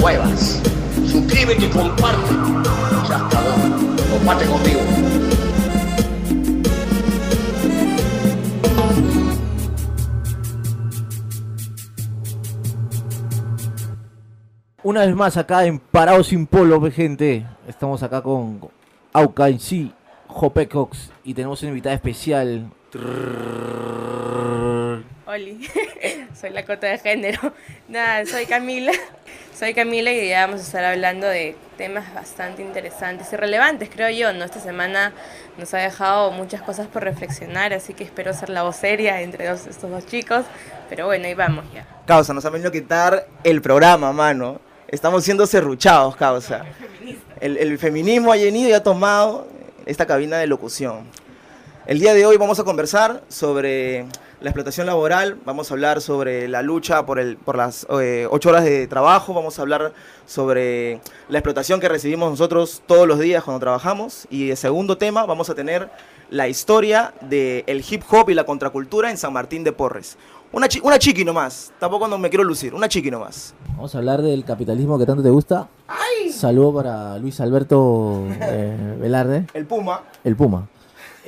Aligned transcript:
hasta. 0.00 0.62
Suscríbete 1.06 1.66
y 1.66 1.68
comparte. 1.68 2.32
Se 3.06 3.14
acabó. 3.14 3.52
Comparte 4.10 4.46
conmigo. 4.46 4.80
Una 14.82 15.04
vez 15.04 15.14
más 15.14 15.36
acá 15.36 15.66
en 15.66 15.78
Parado 15.78 16.24
Sin 16.24 16.46
Polo, 16.46 16.80
gente. 16.90 17.46
Estamos 17.68 18.02
acá 18.02 18.22
con 18.22 18.60
Auca 19.12 19.48
en 19.50 19.60
sí, 19.60 19.92
Jope 20.26 20.68
y 21.24 21.34
tenemos 21.34 21.60
una 21.62 21.68
invitada 21.68 21.94
especial. 21.94 22.70
Oli, 25.26 25.68
soy 26.40 26.50
la 26.50 26.64
cota 26.64 26.88
de 26.88 26.98
género. 26.98 27.52
Nada, 27.88 28.26
soy 28.26 28.46
Camila. 28.46 28.92
Soy 29.56 29.74
Camila 29.74 30.10
y 30.10 30.28
ya 30.28 30.46
vamos 30.46 30.60
a 30.62 30.64
estar 30.64 30.84
hablando 30.84 31.26
de 31.26 31.54
temas 31.76 32.12
bastante 32.14 32.62
interesantes 32.62 33.30
y 33.32 33.36
relevantes, 33.36 33.90
creo 33.94 34.08
yo. 34.10 34.32
¿no? 34.32 34.44
Esta 34.44 34.58
semana 34.58 35.12
nos 35.58 35.72
ha 35.74 35.78
dejado 35.78 36.30
muchas 36.32 36.62
cosas 36.62 36.86
por 36.88 37.04
reflexionar, 37.04 37.72
así 37.74 37.92
que 37.94 38.02
espero 38.04 38.32
ser 38.32 38.48
la 38.48 38.62
voz 38.62 38.76
seria 38.76 39.20
entre 39.20 39.46
dos- 39.48 39.66
estos 39.66 39.90
dos 39.90 40.06
chicos. 40.06 40.44
Pero 40.88 41.06
bueno, 41.06 41.26
ahí 41.26 41.34
vamos 41.34 41.66
ya. 41.74 41.86
Causa, 42.06 42.32
nos 42.32 42.44
han 42.46 42.52
venido 42.54 42.70
a 42.70 42.72
quitar 42.72 43.26
el 43.44 43.60
programa, 43.62 44.12
mano. 44.12 44.60
Estamos 44.88 45.22
siendo 45.24 45.46
serruchados, 45.46 46.16
causa. 46.16 46.64
El, 47.40 47.56
el 47.58 47.78
feminismo 47.78 48.32
ha 48.32 48.36
venido 48.36 48.68
y 48.70 48.72
ha 48.72 48.82
tomado 48.82 49.46
esta 49.86 50.06
cabina 50.06 50.38
de 50.38 50.46
locución. 50.48 51.04
El 51.86 51.98
día 51.98 52.14
de 52.14 52.24
hoy 52.26 52.36
vamos 52.36 52.58
a 52.60 52.64
conversar 52.64 53.22
sobre 53.28 54.04
la 54.40 54.50
explotación 54.50 54.86
laboral, 54.86 55.38
vamos 55.44 55.70
a 55.70 55.74
hablar 55.74 56.00
sobre 56.00 56.46
la 56.46 56.62
lucha 56.62 57.04
por, 57.04 57.18
el, 57.18 57.36
por 57.36 57.56
las 57.56 57.86
eh, 58.00 58.28
ocho 58.30 58.50
horas 58.50 58.64
de 58.64 58.86
trabajo, 58.86 59.34
vamos 59.34 59.58
a 59.58 59.62
hablar 59.62 59.92
sobre 60.26 61.00
la 61.28 61.38
explotación 61.38 61.80
que 61.80 61.88
recibimos 61.88 62.30
nosotros 62.30 62.82
todos 62.86 63.08
los 63.08 63.18
días 63.18 63.42
cuando 63.42 63.60
trabajamos 63.60 64.26
y 64.30 64.48
de 64.48 64.56
segundo 64.56 64.98
tema 64.98 65.26
vamos 65.26 65.50
a 65.50 65.54
tener 65.54 65.90
la 66.30 66.46
historia 66.48 67.12
del 67.22 67.84
hip 67.88 68.02
hop 68.10 68.30
y 68.30 68.34
la 68.34 68.44
contracultura 68.44 69.10
en 69.10 69.16
San 69.16 69.32
Martín 69.32 69.64
de 69.64 69.72
Porres. 69.72 70.16
Una, 70.52 70.68
chi- 70.68 70.80
una 70.82 70.98
chiqui 70.98 71.24
nomás, 71.24 71.72
tampoco 71.80 72.06
no 72.08 72.18
me 72.18 72.28
quiero 72.28 72.44
lucir, 72.44 72.72
una 72.74 72.88
chiqui 72.88 73.10
nomás. 73.10 73.54
Vamos 73.76 73.94
a 73.94 73.98
hablar 73.98 74.22
del 74.22 74.44
capitalismo 74.44 74.98
que 74.98 75.06
tanto 75.06 75.22
te 75.22 75.30
gusta. 75.30 75.68
Saludo 76.32 76.74
para 76.74 77.18
Luis 77.18 77.40
Alberto 77.40 78.22
eh, 78.40 78.96
Velarde, 79.00 79.46
El 79.54 79.66
Puma. 79.66 80.02
el 80.22 80.36
Puma. 80.36 80.68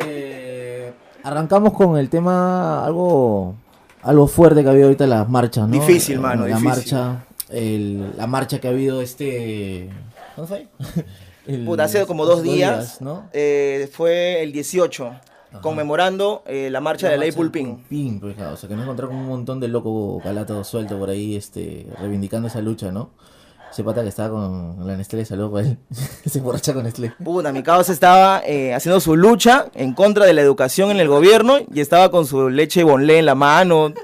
Eh, 0.07 0.93
arrancamos 1.23 1.73
con 1.73 1.97
el 1.97 2.09
tema 2.09 2.85
algo 2.85 3.55
algo 4.03 4.27
fuerte 4.27 4.63
que 4.63 4.69
ha 4.69 4.73
habido 4.73 4.87
ahorita 4.89 5.07
las 5.07 5.29
marchas, 5.29 5.69
¿no? 5.69 5.75
Difícil, 5.75 6.19
mano, 6.19 6.43
La 6.49 6.57
difícil. 6.57 6.69
marcha, 6.69 7.25
el- 7.51 8.17
la 8.17 8.27
marcha 8.27 8.61
que 8.61 8.67
ha 8.67 8.71
habido 8.73 9.01
este... 9.01 9.89
¿Cuándo 10.35 10.49
fue? 10.55 10.67
El- 11.47 11.65
Puta, 11.65 11.85
hace 11.85 12.05
como 12.07 12.25
dos 12.25 12.43
días, 12.43 13.01
¿no? 13.01 13.29
eh, 13.33 13.89
fue 13.93 14.43
el 14.43 14.53
18, 14.53 15.11
conmemorando 15.61 16.43
eh, 16.47 16.69
la 16.71 16.81
marcha 16.81 17.09
de 17.09 17.17
la 17.17 17.21
ley 17.25 17.33
Pulpín. 17.33 17.77
Pulpín, 17.79 18.21
pues, 18.21 18.37
claro, 18.37 18.55
o 18.55 18.57
sea, 18.57 18.69
que 18.69 18.75
nos 18.77 18.85
encontramos 18.85 19.15
con 19.15 19.23
un 19.25 19.29
montón 19.29 19.59
de 19.61 19.67
loco 19.69 20.21
calato 20.23 20.63
suelto 20.65 20.99
por 20.99 21.11
ahí, 21.11 21.35
este, 21.37 21.87
reivindicando 22.01 22.47
esa 22.49 22.61
lucha, 22.61 22.91
¿no? 22.93 23.11
Ese 23.73 23.83
pata 23.83 24.03
que 24.03 24.11
estaba 24.11 24.29
con 24.29 24.87
la 24.87 24.99
Nestlé, 24.99 25.25
saludo 25.25 25.51
para 25.51 25.67
él. 25.67 25.79
Se 26.27 26.41
borracha 26.41 26.75
con 26.75 26.85
Nestlé. 26.85 27.15
Puta, 27.25 27.53
mi 27.53 27.63
causa 27.63 27.91
estaba 27.91 28.43
eh, 28.45 28.75
haciendo 28.75 29.01
su 29.01 29.17
lucha 29.17 29.69
en 29.73 29.95
contra 29.95 30.27
de 30.27 30.35
la 30.35 30.43
educación 30.43 30.91
en 30.91 31.01
el 31.01 31.09
gobierno 31.09 31.57
y 31.73 31.81
estaba 31.81 32.11
con 32.11 32.27
su 32.27 32.51
leche 32.51 32.85
bonlé 32.85 33.19
en 33.19 33.25
la 33.25 33.35
mano, 33.35 33.95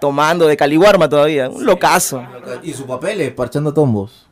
tomando 0.00 0.46
de 0.46 0.56
caliguarma 0.56 1.08
todavía. 1.08 1.50
Un 1.50 1.66
locazo. 1.66 2.22
Y 2.62 2.72
su 2.74 2.86
papel 2.86 3.20
es 3.20 3.32
parchando 3.32 3.74
tombos. 3.74 4.28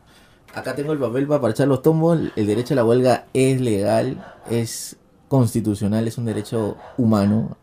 Acá 0.54 0.76
tengo 0.76 0.92
el 0.92 1.00
papel 1.00 1.26
para 1.26 1.40
parchar 1.40 1.66
los 1.66 1.82
tombos. 1.82 2.20
El 2.36 2.46
derecho 2.46 2.74
a 2.74 2.76
la 2.76 2.84
huelga 2.84 3.26
es 3.34 3.60
legal, 3.60 4.24
es 4.48 4.96
constitucional, 5.26 6.06
es 6.06 6.16
un 6.16 6.26
derecho 6.26 6.76
humano 6.96 7.56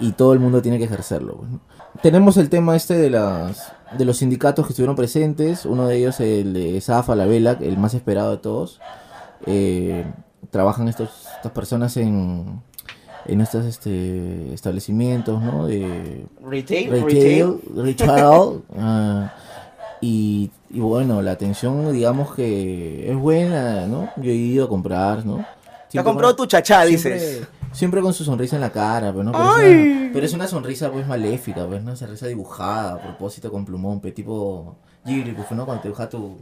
y 0.00 0.12
todo 0.12 0.32
el 0.32 0.40
mundo 0.40 0.60
tiene 0.60 0.78
que 0.78 0.84
ejercerlo. 0.84 1.44
Tenemos 2.02 2.36
el 2.38 2.48
tema 2.48 2.76
este 2.76 2.94
de 2.94 3.10
las 3.10 3.72
de 3.96 4.04
los 4.04 4.18
sindicatos 4.18 4.66
que 4.66 4.72
estuvieron 4.72 4.96
presentes. 4.96 5.64
Uno 5.64 5.86
de 5.86 5.98
ellos, 5.98 6.20
el 6.20 6.52
de 6.54 6.80
Zafa, 6.80 7.14
la 7.14 7.26
Vela, 7.26 7.58
el 7.60 7.76
más 7.76 7.94
esperado 7.94 8.30
de 8.30 8.36
todos. 8.38 8.80
Eh, 9.46 10.04
trabajan 10.50 10.88
estos, 10.88 11.26
estas 11.36 11.52
personas 11.52 11.96
en, 11.96 12.62
en 13.26 13.40
estos 13.40 13.66
este, 13.66 14.52
establecimientos, 14.54 15.42
¿no? 15.42 15.66
De, 15.66 16.26
Retail, 16.42 16.90
retail, 16.90 17.60
retail, 17.74 18.62
ah, 18.78 19.32
y, 20.00 20.50
y 20.70 20.80
bueno, 20.80 21.20
la 21.22 21.32
atención, 21.32 21.92
digamos 21.92 22.34
que 22.34 23.10
es 23.10 23.16
buena, 23.16 23.86
¿no? 23.86 24.10
Yo 24.16 24.30
he 24.30 24.34
ido 24.34 24.64
a 24.64 24.68
comprar, 24.68 25.26
¿no? 25.26 25.44
Te 25.90 25.98
ha 25.98 26.04
comprado 26.04 26.36
tu 26.36 26.46
chachá, 26.46 26.84
dices. 26.84 27.42
Siempre, 27.72 28.00
con 28.00 28.12
su 28.12 28.24
sonrisa 28.24 28.56
en 28.56 28.62
la 28.62 28.70
cara, 28.70 29.12
pero 29.12 29.22
no, 29.22 29.32
pero, 29.32 29.44
es 29.44 29.74
una, 29.74 30.10
pero 30.12 30.26
es 30.26 30.32
una 30.32 30.46
sonrisa 30.48 30.90
pues 30.90 31.06
maléfica, 31.06 31.66
pues 31.66 31.82
una 31.82 31.94
sonrisa 31.94 32.26
dibujada 32.26 32.94
a 32.94 32.98
propósito 32.98 33.50
con 33.50 33.64
plumón, 33.64 34.00
pues, 34.00 34.12
tipo 34.12 34.76
Ghibli, 35.04 35.32
pues, 35.32 35.50
¿no? 35.52 35.64
Cuando 35.64 35.82
te 35.82 35.88
dibuja 35.88 36.08
tu, 36.08 36.36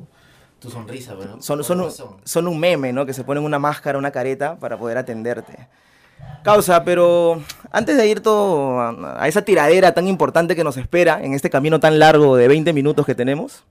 tu 0.58 0.70
sonrisa, 0.70 1.14
pues, 1.14 1.28
¿no? 1.28 1.42
Son, 1.42 1.62
son, 1.62 1.80
un, 1.82 1.90
son 2.24 2.48
un 2.48 2.58
meme, 2.58 2.92
¿no? 2.92 3.04
Que 3.04 3.12
se 3.12 3.24
ponen 3.24 3.44
una 3.44 3.58
máscara, 3.58 3.98
una 3.98 4.10
careta 4.10 4.56
para 4.58 4.78
poder 4.78 4.96
atenderte. 4.96 5.68
Causa, 6.42 6.82
pero 6.82 7.42
antes 7.70 7.96
de 7.96 8.08
ir 8.08 8.20
todo 8.20 8.80
a, 8.80 9.22
a 9.22 9.28
esa 9.28 9.42
tiradera 9.42 9.92
tan 9.92 10.08
importante 10.08 10.56
que 10.56 10.64
nos 10.64 10.76
espera 10.76 11.22
en 11.22 11.34
este 11.34 11.50
camino 11.50 11.78
tan 11.78 11.98
largo 11.98 12.36
de 12.36 12.48
20 12.48 12.72
minutos 12.72 13.04
que 13.04 13.14
tenemos, 13.14 13.64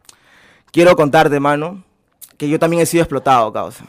quiero 0.72 0.96
contarte, 0.96 1.40
mano, 1.40 1.84
que 2.38 2.48
yo 2.48 2.60
también 2.60 2.84
he 2.84 2.86
sido 2.86 3.04
explotado, 3.04 3.52
causa. 3.52 3.84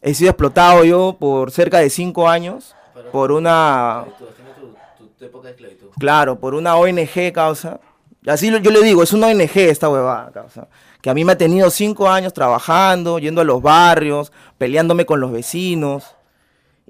He 0.00 0.14
sido 0.14 0.30
explotado 0.30 0.84
yo 0.84 1.16
por 1.18 1.50
cerca 1.50 1.78
de 1.78 1.90
5 1.90 2.28
años 2.28 2.76
por 3.12 3.32
una 3.32 4.04
Esclavitud, 4.06 4.26
haciendo 4.32 4.52
tu- 4.54 5.04
tu- 5.04 5.10
tu 5.18 5.24
época 5.24 5.48
de 5.48 5.54
esclavitud. 5.54 5.86
Claro, 5.98 6.38
por 6.38 6.54
una 6.54 6.76
ONG, 6.76 7.32
causa. 7.32 7.80
Así 8.26 8.50
yo 8.50 8.70
le 8.70 8.82
digo, 8.82 9.02
es 9.02 9.12
una 9.12 9.28
ONG 9.28 9.56
esta 9.56 9.88
huevada, 9.88 10.30
causa. 10.32 10.68
Que 11.00 11.10
a 11.10 11.14
mí 11.14 11.24
me 11.24 11.32
ha 11.32 11.38
tenido 11.38 11.70
cinco 11.70 12.08
años 12.08 12.32
trabajando, 12.34 13.18
yendo 13.18 13.40
a 13.40 13.44
los 13.44 13.62
barrios, 13.62 14.32
peleándome 14.58 15.06
con 15.06 15.20
los 15.20 15.30
vecinos. 15.32 16.04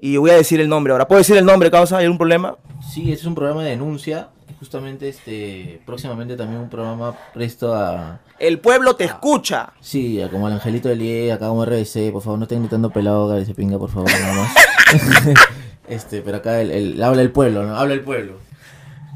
Y 0.01 0.17
voy 0.17 0.31
a 0.31 0.35
decir 0.35 0.59
el 0.61 0.67
nombre 0.69 0.91
ahora. 0.93 1.07
¿Puedo 1.07 1.19
decir 1.19 1.37
el 1.37 1.45
nombre, 1.45 1.69
causa? 1.69 1.97
¿Hay 1.97 2.05
algún 2.05 2.17
problema? 2.17 2.55
Sí, 2.91 3.11
es 3.11 3.23
un 3.25 3.35
programa 3.35 3.63
de 3.63 3.71
denuncia. 3.71 4.29
Justamente 4.59 5.07
este, 5.07 5.79
próximamente 5.85 6.35
también 6.35 6.59
un 6.61 6.69
programa 6.69 7.15
presto 7.33 7.73
a, 7.73 8.19
El 8.39 8.59
pueblo 8.59 8.95
te 8.95 9.05
escucha. 9.05 9.71
sí, 9.79 10.21
a 10.21 10.29
como 10.29 10.47
al 10.47 10.53
Angelito 10.53 10.89
del 10.89 11.01
IE, 11.01 11.31
acá 11.31 11.47
como 11.47 11.63
RBC, 11.63 12.11
por 12.11 12.21
favor, 12.21 12.39
no 12.39 12.43
estén 12.43 12.59
gritando 12.61 12.89
pelado, 12.89 13.45
se 13.45 13.53
pinga, 13.53 13.77
por 13.77 13.89
favor, 13.89 14.09
nada 14.11 14.33
más. 14.33 14.51
este, 15.89 16.21
pero 16.21 16.37
acá 16.37 16.61
el, 16.61 16.71
el- 16.71 17.03
habla 17.03 17.21
el 17.21 17.31
pueblo, 17.31 17.63
¿no? 17.63 17.75
Habla 17.77 17.93
el 17.93 18.01
pueblo. 18.01 18.33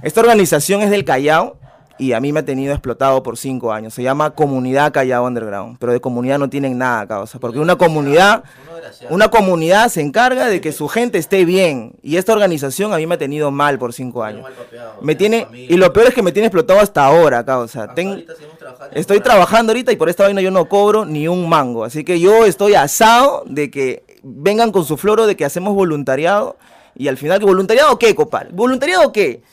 Esta 0.02 0.20
organización 0.22 0.82
es 0.82 0.90
del 0.90 1.06
Callao 1.06 1.56
y 1.98 2.12
a 2.14 2.20
mí 2.20 2.34
me 2.34 2.42
ha 2.42 2.46
tenido 2.46 2.74
explotado 2.74 3.24
por 3.24 3.38
cinco 3.38 3.72
años. 3.72 3.94
Se 3.94 4.04
llama 4.04 4.32
Comunidad 4.32 4.92
Callao 4.92 5.26
Underground. 5.26 5.78
Pero 5.80 5.94
de 5.94 6.02
comunidad 6.02 6.40
no 6.40 6.50
tienen 6.50 6.78
nada, 6.78 7.08
causa. 7.08 7.40
Porque 7.40 7.60
una 7.60 7.76
comunidad, 7.78 8.44
una 9.10 9.30
comunidad 9.30 9.88
se 9.90 10.02
encarga 10.02 10.48
de 10.48 10.60
que 10.60 10.72
su 10.74 10.88
gente 10.90 11.20
esté 11.20 11.46
bien. 11.46 11.94
Y 12.02 12.18
esta 12.18 12.34
organización 12.34 12.94
a 12.94 12.98
mí 12.98 13.06
me 13.06 13.16
ha 13.16 13.18
tenido 13.18 13.52
mal 13.52 13.78
por 13.80 13.94
cinco 13.94 14.24
años. 14.24 14.46
Me 15.02 15.16
tiene, 15.16 15.48
y 15.54 15.78
lo 15.78 15.94
peor 15.94 16.08
es 16.08 16.14
que 16.16 16.24
me 16.24 16.32
tiene 16.34 16.48
explotado 16.48 16.80
hasta 16.82 17.06
ahora, 17.06 17.46
causa. 17.46 17.94
Ten- 17.94 18.26
estoy 18.94 19.20
trabajando 19.22 19.72
ahorita 19.72 19.92
y 19.92 19.96
por 19.96 20.10
esta 20.10 20.24
vaina 20.24 20.42
yo 20.42 20.52
no 20.52 20.68
cobro 20.68 21.06
ni 21.06 21.28
un 21.30 21.48
mango. 21.48 21.86
Así 21.86 22.04
que 22.04 22.20
yo 22.20 22.46
estoy 22.46 22.74
asado 22.74 23.44
de 23.46 23.70
que 23.72 24.04
vengan 24.24 24.72
con 24.72 24.86
su 24.86 24.98
floro 24.98 25.28
de 25.28 25.36
que 25.36 25.46
hacemos 25.46 25.76
voluntariado. 25.76 26.58
Y 26.96 27.08
al 27.08 27.18
final, 27.18 27.40
¿voluntariado 27.40 28.00
qué, 28.00 28.16
compadre? 28.16 28.50
¿Voluntariado 28.54 29.12
qué? 29.12 29.44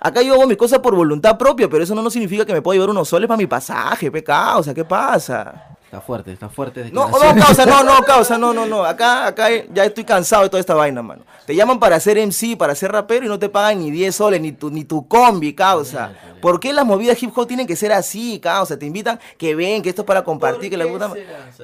Acá 0.00 0.22
yo 0.22 0.34
hago 0.34 0.46
mis 0.46 0.56
cosas 0.56 0.80
por 0.80 0.94
voluntad 0.94 1.38
propia, 1.38 1.68
pero 1.68 1.82
eso 1.82 1.94
no, 1.94 2.02
no 2.02 2.10
significa 2.10 2.44
que 2.44 2.52
me 2.52 2.62
pueda 2.62 2.76
llevar 2.76 2.90
unos 2.90 3.08
soles 3.08 3.26
para 3.26 3.38
mi 3.38 3.46
pasaje, 3.46 4.10
pecado, 4.10 4.60
o 4.60 4.62
sea, 4.62 4.74
¿qué 4.74 4.84
pasa? 4.84 5.75
Está 5.96 6.06
fuerte, 6.06 6.32
está 6.32 6.48
fuerte. 6.50 6.90
No, 6.92 7.08
no, 7.08 7.18
causa, 7.18 7.64
no, 7.64 7.82
no, 7.82 8.02
causa, 8.06 8.36
no, 8.36 8.52
no, 8.52 8.66
no. 8.66 8.84
Acá, 8.84 9.28
acá 9.28 9.48
ya 9.72 9.86
estoy 9.86 10.04
cansado 10.04 10.42
de 10.42 10.50
toda 10.50 10.60
esta 10.60 10.74
vaina, 10.74 11.00
mano. 11.00 11.24
Te 11.46 11.54
llaman 11.56 11.78
para 11.78 11.96
hacer 11.96 12.18
MC, 12.18 12.54
para 12.58 12.74
ser 12.74 12.92
rapero 12.92 13.24
y 13.24 13.28
no 13.30 13.38
te 13.38 13.48
pagan 13.48 13.78
ni 13.78 13.90
10 13.90 14.14
soles, 14.14 14.38
ni 14.42 14.52
tu, 14.52 14.70
ni 14.70 14.84
tu 14.84 15.08
combi, 15.08 15.54
causa. 15.54 16.12
¿Por 16.42 16.60
qué 16.60 16.74
las 16.74 16.84
movidas 16.84 17.22
hip 17.22 17.32
hop 17.34 17.46
tienen 17.46 17.66
que 17.66 17.76
ser 17.76 17.92
así, 17.92 18.38
causa? 18.40 18.78
Te 18.78 18.84
invitan 18.84 19.18
que 19.38 19.54
ven, 19.54 19.80
que 19.80 19.88
esto 19.88 20.02
es 20.02 20.06
para 20.06 20.22
compartir, 20.22 20.68
que 20.68 20.76
la 20.76 20.86
puta 20.86 21.10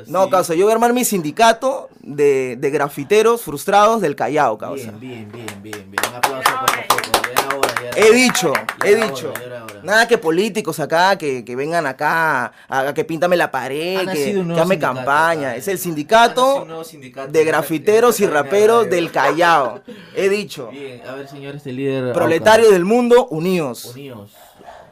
No, 0.06 0.30
causa, 0.30 0.54
yo 0.54 0.64
voy 0.64 0.72
a 0.72 0.76
armar 0.76 0.94
mi 0.94 1.04
sindicato 1.04 1.90
de, 2.00 2.56
de 2.56 2.70
grafiteros 2.70 3.42
frustrados 3.42 4.00
del 4.00 4.16
Callao, 4.16 4.56
causa. 4.56 4.92
Bien, 4.92 5.30
bien, 5.30 5.30
bien, 5.30 5.62
bien, 5.62 5.90
bien. 5.90 6.02
Un 6.08 6.14
aplauso 6.16 6.50
poco 6.58 7.66
a 7.68 7.71
He 7.96 8.12
dicho, 8.14 8.52
he 8.84 8.94
dicho. 8.96 9.32
Nada 9.82 10.06
que 10.06 10.16
políticos 10.16 10.78
acá, 10.80 11.18
que, 11.18 11.44
que 11.44 11.56
vengan 11.56 11.86
acá, 11.86 12.52
a, 12.68 12.94
que 12.94 13.04
píntame 13.04 13.36
la 13.36 13.50
pared, 13.50 13.98
Ana 13.98 14.12
que, 14.12 14.44
ame 14.60 14.78
campaña. 14.78 15.48
acá. 15.50 15.56
Es 15.56 15.68
el 15.68 15.78
sindicato 15.78 16.66
de 17.28 17.44
grafiteros 17.44 18.20
y 18.20 18.26
raperos 18.26 18.84
de- 18.84 18.90
del 18.96 19.10
Callao. 19.10 19.80
He 20.14 20.28
dicho. 20.28 20.68
Bien, 20.70 21.02
a 21.06 21.14
ver, 21.14 21.28
señor, 21.28 21.56
este 21.56 21.72
líder. 21.72 22.12
Proletarios 22.12 22.70
del 22.70 22.84
mundo, 22.84 23.26
unidos. 23.28 23.84
Unidos. 23.86 24.32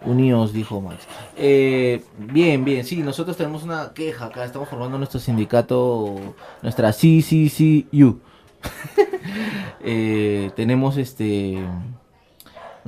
Unidos, 0.02 0.52
dijo 0.52 0.80
Max. 0.80 1.04
Eh, 1.36 2.02
bien, 2.16 2.64
bien, 2.64 2.84
sí, 2.86 2.96
nosotros 3.02 3.36
tenemos 3.36 3.62
una 3.62 3.92
queja 3.92 4.26
acá, 4.26 4.44
estamos 4.44 4.68
formando 4.68 4.96
nuestro 4.96 5.20
sindicato, 5.20 6.16
nuestra 6.62 6.90
CCCU. 6.90 8.18
eh, 9.84 10.50
tenemos 10.56 10.96
este 10.96 11.58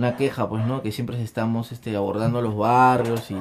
una 0.02 0.16
queja, 0.16 0.49
pues, 0.49 0.64
¿no? 0.66 0.82
Que 0.82 0.90
siempre 0.90 1.22
estamos 1.22 1.70
este, 1.72 1.94
abordando 1.94 2.43
los 2.43 2.56
barrios 2.56 3.31
y 3.31 3.37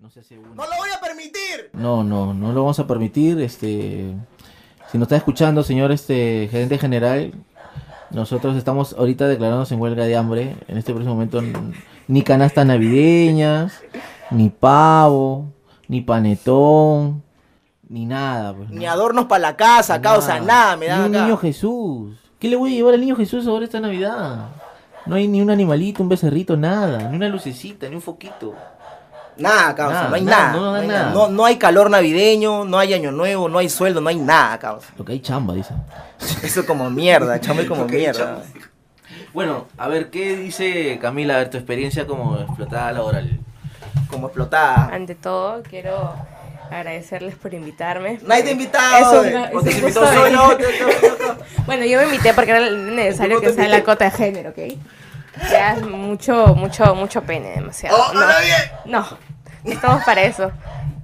no 0.00 0.10
se 0.10 0.20
hace 0.20 0.36
una. 0.38 0.48
¡No 0.48 0.64
lo 0.64 0.76
voy 0.76 0.90
a 0.96 1.00
permitir! 1.00 1.70
No, 1.72 2.02
no, 2.02 2.34
no 2.34 2.52
lo 2.52 2.62
vamos 2.62 2.78
a 2.80 2.86
permitir. 2.88 3.40
Este, 3.40 4.12
si 4.90 4.98
nos 4.98 5.06
está 5.06 5.16
escuchando, 5.16 5.62
señor 5.62 5.92
este 5.92 6.48
gerente 6.50 6.76
general, 6.78 7.32
nosotros 8.10 8.56
estamos 8.56 8.94
ahorita 8.98 9.28
declarándonos 9.28 9.70
en 9.70 9.80
huelga 9.80 10.04
de 10.04 10.16
hambre. 10.16 10.56
En 10.66 10.76
este 10.76 10.92
preciso 10.92 11.14
momento, 11.14 11.40
ni 12.08 12.22
canastas 12.22 12.66
navideñas, 12.66 13.80
ni 14.30 14.50
pavo, 14.50 15.52
ni 15.86 16.00
panetón, 16.00 17.22
ni 17.88 18.06
nada. 18.06 18.54
pues, 18.54 18.70
¿no? 18.70 18.76
Ni 18.78 18.86
adornos 18.86 19.26
para 19.26 19.38
la 19.40 19.56
casa, 19.56 20.00
causa, 20.02 20.40
nada, 20.40 20.76
me 20.76 20.86
Ni 20.86 20.90
dan 20.90 21.00
un 21.10 21.14
acá. 21.14 21.24
niño 21.24 21.36
Jesús. 21.36 22.18
¿Qué 22.40 22.48
le 22.48 22.56
voy 22.56 22.72
a 22.72 22.74
llevar 22.74 22.94
al 22.94 23.00
niño 23.00 23.14
Jesús 23.14 23.46
ahora 23.46 23.64
esta 23.64 23.78
Navidad? 23.78 24.48
No 25.06 25.16
hay 25.16 25.26
ni 25.28 25.40
un 25.42 25.50
animalito, 25.50 26.02
un 26.02 26.08
becerrito, 26.08 26.56
nada. 26.56 27.08
Ni 27.08 27.16
una 27.16 27.28
lucecita, 27.28 27.88
ni 27.88 27.96
un 27.96 28.02
foquito. 28.02 28.54
Nada, 29.36 29.74
causa, 29.74 29.94
Nada, 29.94 30.08
no 30.10 30.14
hay 30.14 30.22
nada, 30.22 30.46
nada. 30.46 30.52
no 30.52 30.60
No, 30.60 30.74
hay 30.74 30.86
nada. 30.88 31.00
nada. 31.04 31.14
No- 31.14 31.28
no 31.28 31.44
hay 31.46 31.56
calor 31.56 31.88
navideño, 31.90 32.64
no 32.66 32.78
hay 32.78 32.92
año 32.94 33.10
nuevo, 33.12 33.48
no 33.48 33.58
hay 33.58 33.68
sueldo, 33.68 34.00
no 34.00 34.10
hay 34.10 34.16
nada, 34.16 34.58
causa. 34.58 34.92
Lo 34.96 35.04
que 35.04 35.12
hay 35.12 35.20
chamba, 35.20 35.54
dice. 35.54 35.74
Eso 36.42 36.66
como 36.66 36.88
mierda, 36.90 37.40
chame 37.40 37.66
como 37.68 37.86
mierda. 37.86 38.42
Bueno, 39.32 39.66
a 39.78 39.88
ver, 39.88 40.10
¿qué 40.10 40.36
dice 40.36 40.98
Camila? 41.00 41.34
A 41.34 41.38
ver, 41.38 41.50
tu 41.50 41.56
experiencia 41.56 42.06
como 42.06 42.36
explotada 42.38 42.92
laboral. 42.92 43.40
Como 44.10 44.26
explotada. 44.26 44.90
Ante 44.92 45.14
todo, 45.14 45.62
quiero 45.62 46.14
agradecerles 46.72 47.34
por 47.36 47.54
invitarme. 47.54 48.18
Nadie 48.22 48.42
te 48.42 48.48
ha 48.48 48.52
invitado. 48.52 49.22
Bueno, 51.66 51.84
yo 51.84 51.98
me 51.98 52.04
invité 52.04 52.34
porque 52.34 52.50
era 52.50 52.70
necesario 52.70 53.36
¿Cómo 53.36 53.48
te 53.48 53.54
que 53.54 53.62
sea 53.62 53.68
la 53.68 53.84
cota 53.84 54.06
de 54.06 54.10
género, 54.10 54.50
¿ok? 54.50 54.58
Ya 55.50 55.74
es 55.74 55.82
mucho, 55.82 56.54
mucho, 56.54 56.94
mucho 56.94 57.22
pene, 57.22 57.50
demasiado. 57.50 57.96
¡Oh, 57.96 58.12
no, 58.12 58.20
no, 58.86 59.18
no 59.64 59.72
estamos 59.72 60.04
para 60.04 60.22
eso. 60.22 60.52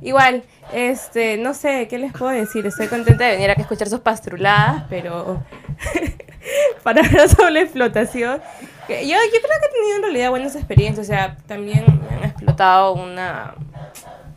Igual, 0.00 0.44
este, 0.72 1.36
no 1.38 1.54
sé, 1.54 1.88
¿qué 1.88 1.98
les 1.98 2.12
puedo 2.12 2.30
decir? 2.30 2.66
Estoy 2.66 2.88
contenta 2.88 3.24
de 3.24 3.32
venir 3.32 3.50
acá 3.50 3.60
a 3.60 3.62
escuchar 3.62 3.88
sus 3.88 4.00
pastruladas, 4.00 4.84
pero 4.88 5.42
para 6.82 7.00
hablar 7.02 7.28
sobre 7.28 7.62
explotación, 7.62 8.40
yo, 8.88 8.94
yo 8.96 9.06
creo 9.06 9.60
que 9.60 9.66
he 9.66 9.72
tenido 9.72 9.96
en 9.96 10.02
realidad 10.02 10.30
buenas 10.30 10.54
experiencias, 10.56 11.06
o 11.06 11.10
sea, 11.10 11.36
también 11.46 11.84
me 12.08 12.16
han 12.16 12.24
explotado 12.24 12.92
una... 12.94 13.54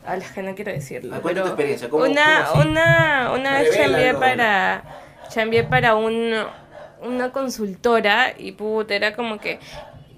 A 0.06 0.16
las 0.18 0.32
que 0.32 0.42
no 0.42 0.56
quiero 0.56 0.72
decirlo. 0.72 1.14
Ah, 1.16 1.20
tu 1.20 1.28
pero 1.28 1.46
experiencia, 1.46 1.90
¿cómo- 1.90 2.06
una, 2.06 2.46
cómo 2.52 2.62
una, 2.70 3.32
una 3.34 3.62
chambeé 3.72 4.14
para, 4.16 4.84
chambeé 5.30 5.64
para 5.64 5.96
un, 5.96 6.34
una 7.02 7.32
consultora 7.32 8.34
y 8.38 8.54
puta, 8.54 8.96
era 8.96 9.14
como 9.14 9.40
que 9.40 9.60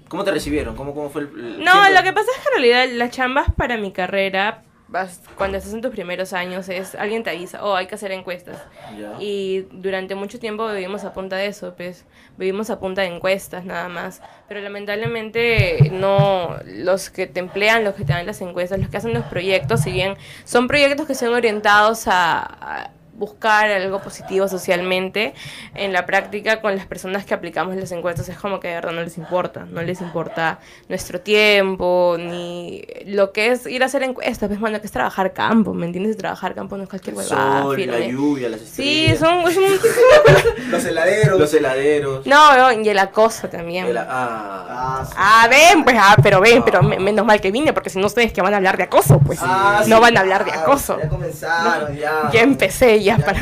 ¿Cómo 0.08 0.22
te 0.24 0.30
recibieron? 0.30 0.76
¿Cómo, 0.76 0.94
cómo 0.94 1.10
fue 1.10 1.22
el...? 1.22 1.64
no, 1.64 1.90
lo 1.90 2.02
que 2.02 2.12
pasa 2.12 2.28
es 2.36 2.42
que 2.42 2.48
en 2.56 2.62
realidad 2.62 2.96
las 2.96 3.10
chambas 3.10 3.46
para 3.56 3.76
mi 3.76 3.90
carrera, 3.92 4.62
vas- 4.94 5.20
cuando 5.36 5.58
estás 5.58 5.74
en 5.74 5.80
tus 5.82 5.90
primeros 5.90 6.32
años, 6.32 6.68
es 6.68 6.94
alguien 6.94 7.22
te 7.24 7.30
avisa, 7.30 7.64
oh, 7.64 7.74
hay 7.74 7.86
que 7.86 7.96
hacer 7.96 8.12
encuestas. 8.12 8.56
Ya. 8.98 9.16
Y 9.20 9.66
durante 9.72 10.14
mucho 10.14 10.38
tiempo 10.38 10.66
vivimos 10.68 11.04
a 11.04 11.12
punta 11.12 11.36
de 11.36 11.46
eso, 11.46 11.74
pues 11.76 12.04
vivimos 12.38 12.70
a 12.70 12.78
punta 12.78 13.02
de 13.02 13.08
encuestas 13.08 13.64
nada 13.64 13.88
más. 13.88 14.22
Pero 14.48 14.60
lamentablemente 14.60 15.90
no, 15.92 16.56
los 16.64 17.10
que 17.10 17.26
te 17.26 17.40
emplean, 17.40 17.84
los 17.84 17.94
que 17.94 18.04
te 18.04 18.12
dan 18.12 18.24
las 18.26 18.40
encuestas, 18.40 18.78
los 18.78 18.88
que 18.88 18.96
hacen 18.96 19.12
los 19.12 19.24
proyectos, 19.24 19.80
si 19.80 19.90
bien 19.90 20.16
son 20.44 20.68
proyectos 20.68 21.06
que 21.06 21.14
son 21.14 21.34
orientados 21.34 22.06
a... 22.08 22.40
a 22.42 22.90
buscar 23.16 23.70
algo 23.70 24.00
positivo 24.00 24.48
socialmente 24.48 25.34
en 25.74 25.92
la 25.92 26.04
práctica 26.06 26.60
con 26.60 26.76
las 26.76 26.86
personas 26.86 27.24
que 27.24 27.34
aplicamos 27.34 27.76
las 27.76 27.92
encuestas 27.92 28.28
es 28.28 28.36
como 28.36 28.58
que 28.60 28.68
de 28.68 28.74
verdad 28.74 28.92
no 28.92 29.02
les 29.02 29.16
importa 29.18 29.66
no 29.70 29.82
les 29.82 30.00
importa 30.00 30.58
nuestro 30.88 31.20
tiempo 31.20 32.16
ni 32.18 32.82
lo 33.06 33.32
que 33.32 33.48
es 33.52 33.66
ir 33.66 33.82
a 33.82 33.86
hacer 33.86 34.02
encuestas 34.02 34.48
pues 34.48 34.58
bueno 34.60 34.80
que 34.80 34.86
es 34.86 34.92
trabajar 34.92 35.32
campo 35.32 35.74
¿me 35.74 35.86
entiendes? 35.86 36.16
trabajar 36.16 36.54
campo 36.54 36.76
no 36.76 36.82
es 36.84 36.88
cualquier 36.88 37.14
huevada 37.16 37.62
sol, 37.62 37.86
la 37.86 38.00
lluvia, 38.00 38.48
las 38.48 38.60
sí 38.60 39.06
estrellas. 39.06 39.18
son, 39.18 39.48
es 39.48 39.56
un- 40.64 40.70
Los 40.70 40.84
heladeros. 40.84 41.23
Los 41.44 41.54
heladeros. 41.54 42.26
no 42.26 42.56
no, 42.56 42.72
y 42.72 42.88
el 42.88 42.98
acoso 42.98 43.48
también 43.48 43.86
el- 43.86 43.98
ah, 43.98 44.60
Ah, 44.76 45.04
sí. 45.06 45.14
Ah, 45.16 45.46
ven, 45.48 45.84
pues, 45.84 45.96
ah, 45.98 46.16
pero 46.22 46.40
ven, 46.40 46.62
pero 46.62 46.82
me- 46.82 46.98
menos 46.98 47.24
mal 47.24 47.40
que 47.40 47.50
vine, 47.50 47.72
porque 47.72 47.90
si 47.90 47.98
no 47.98 48.06
ustedes 48.06 48.32
que 48.32 48.42
van 48.42 48.52
a 48.54 48.56
hablar 48.58 48.76
de 48.76 48.82
acoso, 48.84 49.18
pues 49.20 49.38
Ah, 49.42 49.82
no 49.86 50.00
van 50.00 50.16
a 50.16 50.20
hablar 50.20 50.44
de 50.44 50.50
ah, 50.52 50.60
acoso. 50.62 50.98
Ya 51.00 51.08
comenzaron, 51.08 51.96
ya. 51.96 52.30
Ya 52.32 52.40
empecé 52.42 53.02
ya, 53.02 53.16
para, 53.18 53.40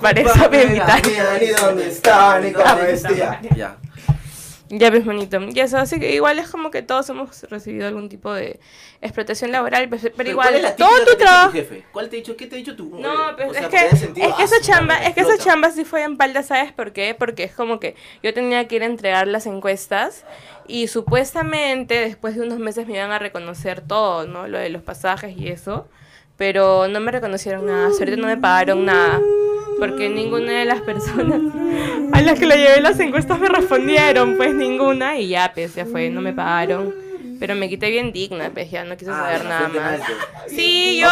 para 0.00 0.20
eso 0.20 0.50
me 0.50 0.62
invitaron. 0.64 1.02
Ni 1.40 1.46
dónde 1.48 1.88
está, 1.88 2.38
ni 2.40 2.52
cómo 2.52 2.66
Ah, 2.66 2.74
vestía. 2.74 3.40
ya. 3.54 3.76
Ya 4.72 4.88
ves, 4.88 5.04
bonito. 5.04 5.40
Y 5.52 5.58
eso, 5.58 5.78
así 5.78 5.98
que 5.98 6.14
igual 6.14 6.38
es 6.38 6.48
como 6.48 6.70
que 6.70 6.80
todos 6.80 7.08
hemos 7.10 7.42
recibido 7.50 7.88
algún 7.88 8.08
tipo 8.08 8.32
de 8.32 8.60
explotación 9.00 9.50
laboral, 9.50 9.88
pues, 9.88 10.02
pero, 10.02 10.14
¿cuál 10.14 10.28
igual, 10.28 10.54
es 10.54 10.62
la 10.62 10.76
todo 10.76 11.04
tu 11.04 11.16
trabajo... 11.16 11.50
jefe? 11.50 11.84
¿Cuál 11.90 12.08
te 12.08 12.16
ha 12.16 12.18
dicho? 12.18 12.36
¿Qué 12.36 12.46
te 12.46 12.54
ha 12.54 12.58
dicho 12.58 12.76
tu 12.76 12.88
No, 13.00 13.30
eh, 13.30 13.34
pues 13.36 13.48
o 13.48 13.52
sea, 13.52 13.62
es 13.62 13.66
porque 13.66 13.78
que, 13.78 13.96
es 13.96 14.12
que 14.12 14.22
ah, 14.22 14.44
esa 14.44 14.60
chamba, 14.60 15.04
es 15.04 15.14
que 15.14 15.22
esa 15.22 15.38
chamba 15.38 15.72
sí 15.72 15.84
fue 15.84 16.04
en 16.04 16.16
palda, 16.16 16.44
¿sabes 16.44 16.70
por 16.72 16.92
qué? 16.92 17.16
Porque 17.18 17.42
es 17.42 17.52
como 17.52 17.80
que 17.80 17.96
yo 18.22 18.32
tenía 18.32 18.68
que 18.68 18.76
ir 18.76 18.84
a 18.84 18.86
entregar 18.86 19.26
las 19.26 19.46
encuestas 19.46 20.24
y 20.68 20.86
supuestamente 20.86 21.94
después 21.94 22.36
de 22.36 22.42
unos 22.42 22.60
meses 22.60 22.86
me 22.86 22.94
iban 22.94 23.10
a 23.10 23.18
reconocer 23.18 23.80
todo, 23.80 24.28
¿no? 24.28 24.46
Lo 24.46 24.58
de 24.58 24.68
los 24.68 24.82
pasajes 24.82 25.36
y 25.36 25.48
eso, 25.48 25.88
pero 26.40 26.88
no 26.88 27.00
me 27.00 27.12
reconocieron 27.12 27.66
nada, 27.66 27.88
ahorita 27.88 28.16
no 28.16 28.26
me 28.26 28.38
pagaron 28.38 28.86
nada, 28.86 29.20
porque 29.78 30.08
ninguna 30.08 30.52
de 30.52 30.64
las 30.64 30.80
personas 30.80 31.38
a 32.12 32.20
las 32.22 32.38
que 32.38 32.46
le 32.46 32.56
llevé 32.56 32.80
las 32.80 32.98
encuestas 32.98 33.38
me 33.38 33.46
respondieron, 33.48 34.38
pues 34.38 34.54
ninguna, 34.54 35.18
y 35.18 35.28
ya, 35.28 35.52
pues 35.54 35.74
ya 35.74 35.84
fue, 35.84 36.08
no 36.08 36.22
me 36.22 36.32
pagaron. 36.32 36.94
Pero 37.38 37.54
me 37.54 37.68
quité 37.68 37.90
bien 37.90 38.10
digna, 38.12 38.50
pues 38.52 38.70
ya 38.70 38.84
no 38.84 38.96
quise 38.96 39.10
Ah, 39.10 39.16
saber 39.16 39.44
nada 39.44 39.68
más. 39.68 40.00
alto. 40.00 40.12
Sí, 40.48 40.98
yo. 41.00 41.08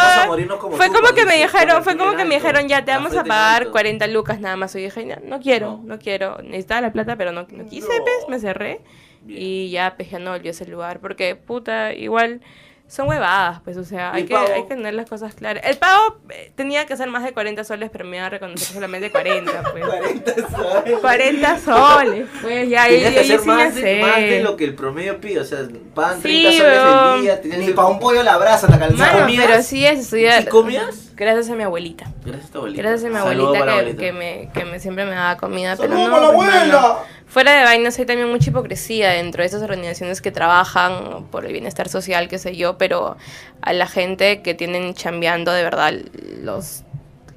Como 0.59 0.77
Fue 0.77 0.87
tú, 0.87 0.93
como 0.93 1.13
que 1.15 1.25
me 1.25 1.37
dijeron, 1.37 1.83
fue 1.83 1.95
como 1.97 2.15
que 2.15 2.25
me 2.25 2.35
dijeron, 2.35 2.67
ya 2.67 2.83
te 2.85 2.91
vamos 2.91 3.15
a 3.15 3.23
pagar 3.23 3.61
alto. 3.63 3.71
40 3.71 4.05
lucas 4.07 4.39
nada 4.39 4.55
más. 4.55 4.75
Y 4.75 4.79
dije, 4.79 5.05
no, 5.05 5.15
no 5.23 5.39
quiero, 5.39 5.79
No. 5.83 5.95
no, 5.95 5.99
quiero. 5.99 6.37
Necesitaba 6.43 6.81
la 6.81 6.91
plata, 6.91 7.15
pero 7.15 7.31
no, 7.31 7.47
no 7.49 7.65
quise, 7.65 7.87
pues, 7.87 8.27
me 8.27 8.39
cerré. 8.39 8.81
Bien. 9.23 9.41
Y 9.41 9.69
ya, 9.71 9.93
pues, 9.95 10.11
ya 10.11 10.19
no 10.19 10.29
volví 10.31 10.49
a 10.49 10.51
ese 10.51 10.67
lugar. 10.67 10.99
Porque, 10.99 11.35
puta, 11.35 11.93
igual 11.95 12.41
son 12.89 13.07
huevadas, 13.07 13.61
pues, 13.63 13.77
o 13.77 13.83
sea, 13.83 14.11
¿Y 14.15 14.17
hay 14.17 14.25
que, 14.25 14.35
hay 14.35 14.63
que 14.63 14.69
tener 14.75 14.95
las 14.95 15.07
cosas 15.07 15.35
claras. 15.35 15.63
El 15.63 15.77
pago 15.77 16.17
eh, 16.31 16.51
tenía 16.55 16.87
que 16.87 16.97
ser 16.97 17.07
más 17.07 17.23
de 17.23 17.33
40 17.33 17.63
soles, 17.63 17.91
pero 17.91 18.03
me 18.03 18.17
iban 18.17 18.25
a 18.25 18.29
reconocer 18.31 18.73
solamente 18.73 19.11
40, 19.11 19.63
pues. 19.71 19.85
40 19.85 20.33
soles. 20.49 20.99
40 20.99 21.59
soles, 21.59 22.27
pues, 22.41 22.67
ya, 22.67 22.83
ahí, 22.83 22.99
que 22.99 23.07
ahí 23.07 23.17
hacer 23.19 23.39
sí 23.41 23.47
más 23.47 23.75
de, 23.75 24.01
más 24.01 24.15
de 24.17 24.41
lo 24.41 24.57
que 24.57 24.63
el 24.65 24.73
promedio 24.73 25.21
pide, 25.21 25.39
o 25.39 25.45
sea, 25.45 25.59
pagan 25.93 26.19
30 26.19 26.51
Sí, 26.51 26.57
soles 26.57 26.73
weón. 26.83 27.15
el 27.17 27.21
día, 27.21 27.41
tenías 27.41 27.59
Ni 27.59 27.65
que- 27.67 27.73
para 27.73 27.87
un 27.89 27.99
pollo 27.99 28.21
a 28.21 28.23
la 28.23 28.37
brasa 28.37 28.65
te 28.67 28.73
alcanzaba. 28.73 29.11
Mano, 29.13 29.25
¿Comías? 29.25 29.45
pero 29.45 29.61
sí 29.61 29.85
es 29.85 29.99
estudiar. 29.99 30.41
¿Y 30.41 30.45
comías? 30.47 31.05
Gracias 31.15 31.49
a 31.49 31.55
mi 31.55 31.63
abuelita. 31.63 32.05
Gracias 32.25 32.49
a 32.49 32.53
tu 32.53 32.57
abuelita. 32.59 32.81
Gracias 32.81 33.03
a 33.05 33.09
mi 33.09 33.15
Saludo 33.21 33.47
abuelita, 33.49 33.65
la 33.65 33.71
que, 33.73 33.79
abuelita. 33.79 34.01
que 34.01 34.11
me, 34.13 34.49
que 34.53 34.65
me 34.65 34.79
siempre 34.79 35.05
me 35.05 35.11
daba 35.11 35.37
comida. 35.37 35.75
Pero 35.77 35.89
¡Saludos 35.93 36.09
no, 36.09 36.19
la 36.21 36.33
pues, 36.33 36.49
abuela! 36.49 36.81
mano, 36.81 36.97
Fuera 37.29 37.53
de 37.55 37.63
vainas 37.63 37.97
hay 37.99 38.05
también 38.05 38.27
mucha 38.29 38.49
hipocresía 38.49 39.11
dentro 39.11 39.43
de 39.43 39.47
esas 39.47 39.61
organizaciones 39.61 40.19
que 40.19 40.31
trabajan 40.31 41.27
por 41.29 41.45
el 41.45 41.51
bienestar 41.53 41.87
social, 41.87 42.27
qué 42.27 42.39
sé 42.39 42.55
yo, 42.55 42.79
pero 42.79 43.17
a 43.61 43.73
la 43.73 43.85
gente 43.85 44.41
que 44.41 44.55
tienen 44.55 44.95
chambeando 44.95 45.51
de 45.51 45.63
verdad 45.63 45.93
los 46.41 46.83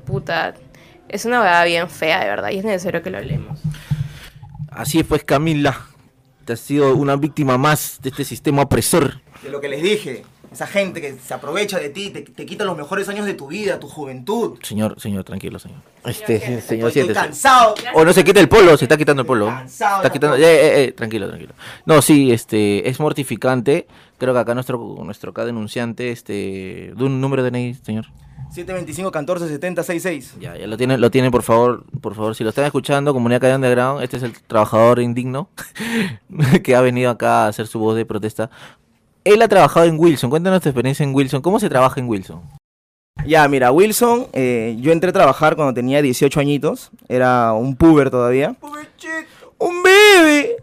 puta 0.07 0.55
es 1.09 1.27
una 1.27 1.41
verdad 1.41 1.67
bien 1.67 1.91
fea 1.91 2.21
de 2.21 2.27
verdad 2.27 2.51
y 2.51 2.59
es 2.59 2.65
necesario 2.65 3.03
que 3.03 3.11
lo 3.11 3.19
hablemos. 3.19 3.61
Así 4.71 5.01
es, 5.01 5.07
pues, 5.07 5.23
Camila. 5.25 5.79
Te 6.47 6.55
has 6.55 6.61
sido 6.61 6.97
una 6.97 7.17
víctima 7.17 7.59
más 7.59 8.01
de 8.01 8.09
este 8.09 8.25
sistema 8.25 8.63
opresor. 8.63 9.21
De 9.43 9.51
lo 9.51 9.61
que 9.61 9.69
les 9.69 9.83
dije. 9.83 10.25
Esa 10.53 10.67
gente 10.67 11.01
que 11.01 11.15
se 11.15 11.33
aprovecha 11.33 11.79
de 11.79 11.89
ti, 11.89 12.11
te, 12.11 12.23
te 12.23 12.45
quita 12.45 12.65
los 12.65 12.77
mejores 12.77 13.09
años 13.09 13.25
de 13.25 13.35
tu 13.35 13.47
vida, 13.47 13.81
tu 13.81 13.89
juventud. 13.89 14.59
Señor, 14.63 15.01
señor, 15.01 15.25
tranquilo, 15.25 15.59
señor. 15.59 15.79
Este, 16.05 16.39
Señor, 16.41 16.63
señor, 16.63 16.89
Estoy 16.89 17.15
cansado. 17.15 17.75
O 17.95 18.05
no 18.05 18.13
se 18.13 18.23
quita 18.23 18.41
el 18.41 18.49
polo, 18.49 18.77
se 18.77 18.85
está 18.85 18.97
quitando 18.97 19.23
el 19.23 19.27
polo. 19.27 19.47
Cansado 19.47 19.97
Está 19.97 20.11
quitando. 20.11 20.37
Eh, 20.37 20.43
eh, 20.43 20.85
eh, 20.85 20.93
tranquilo, 20.93 21.29
tranquilo. 21.29 21.55
No, 21.87 22.03
sí, 22.03 22.33
este, 22.33 22.89
es 22.89 23.01
mortificante. 23.01 23.87
Creo 24.19 24.35
que 24.35 24.41
acá 24.41 24.55
nuestro, 24.55 24.79
nuestro 25.05 25.31
acá 25.31 25.45
denunciante, 25.45 26.11
este, 26.11 26.93
de 26.95 27.05
un 27.05 27.21
número 27.21 27.43
de 27.43 27.51
DNI, 27.51 27.75
señor. 27.75 28.07
725 28.51 29.11
14 29.11 29.49
70 29.49 29.83
66. 29.83 30.37
Ya, 30.39 30.57
ya 30.57 30.67
lo 30.67 30.77
tienen, 30.77 31.01
lo 31.01 31.11
tienen, 31.11 31.31
por 31.31 31.43
favor, 31.43 31.85
por 32.03 32.15
favor, 32.15 32.35
si 32.35 32.45
lo 32.45 32.51
están 32.51 32.67
escuchando, 32.67 33.15
comunidad 33.15 33.41
Calle 33.41 33.55
Underground, 33.55 34.03
este 34.03 34.19
es 34.19 34.23
el 34.23 34.39
trabajador 34.43 35.01
indigno 35.01 35.49
que 36.63 36.77
ha 36.77 36.83
venido 36.83 37.11
acá 37.11 37.45
a 37.45 37.49
hacer 37.49 37.67
su 37.67 37.79
voz 37.79 37.97
de 37.97 38.05
protesta. 38.05 38.51
Él 39.25 39.41
ha 39.43 39.49
trabajado 39.49 39.87
en 39.87 39.99
Wilson, 39.99 40.31
cuéntanos 40.31 40.63
tu 40.63 40.69
experiencia 40.69 41.05
en 41.05 41.15
Wilson, 41.15 41.43
¿cómo 41.43 41.61
se 41.61 41.69
trabaja 41.69 42.01
en 42.01 42.09
Wilson? 42.09 42.41
Ya, 43.25 43.47
mira, 43.47 43.71
Wilson, 43.71 44.27
eh, 44.33 44.77
yo 44.81 44.91
entré 44.91 45.11
a 45.11 45.13
trabajar 45.13 45.55
cuando 45.55 45.75
tenía 45.75 46.03
18 46.03 46.41
añitos, 46.41 46.91
era 47.09 47.53
un 47.53 47.77
puber 47.77 48.11
todavía. 48.11 48.57
Un 49.59 49.83
bebé. 49.83 50.57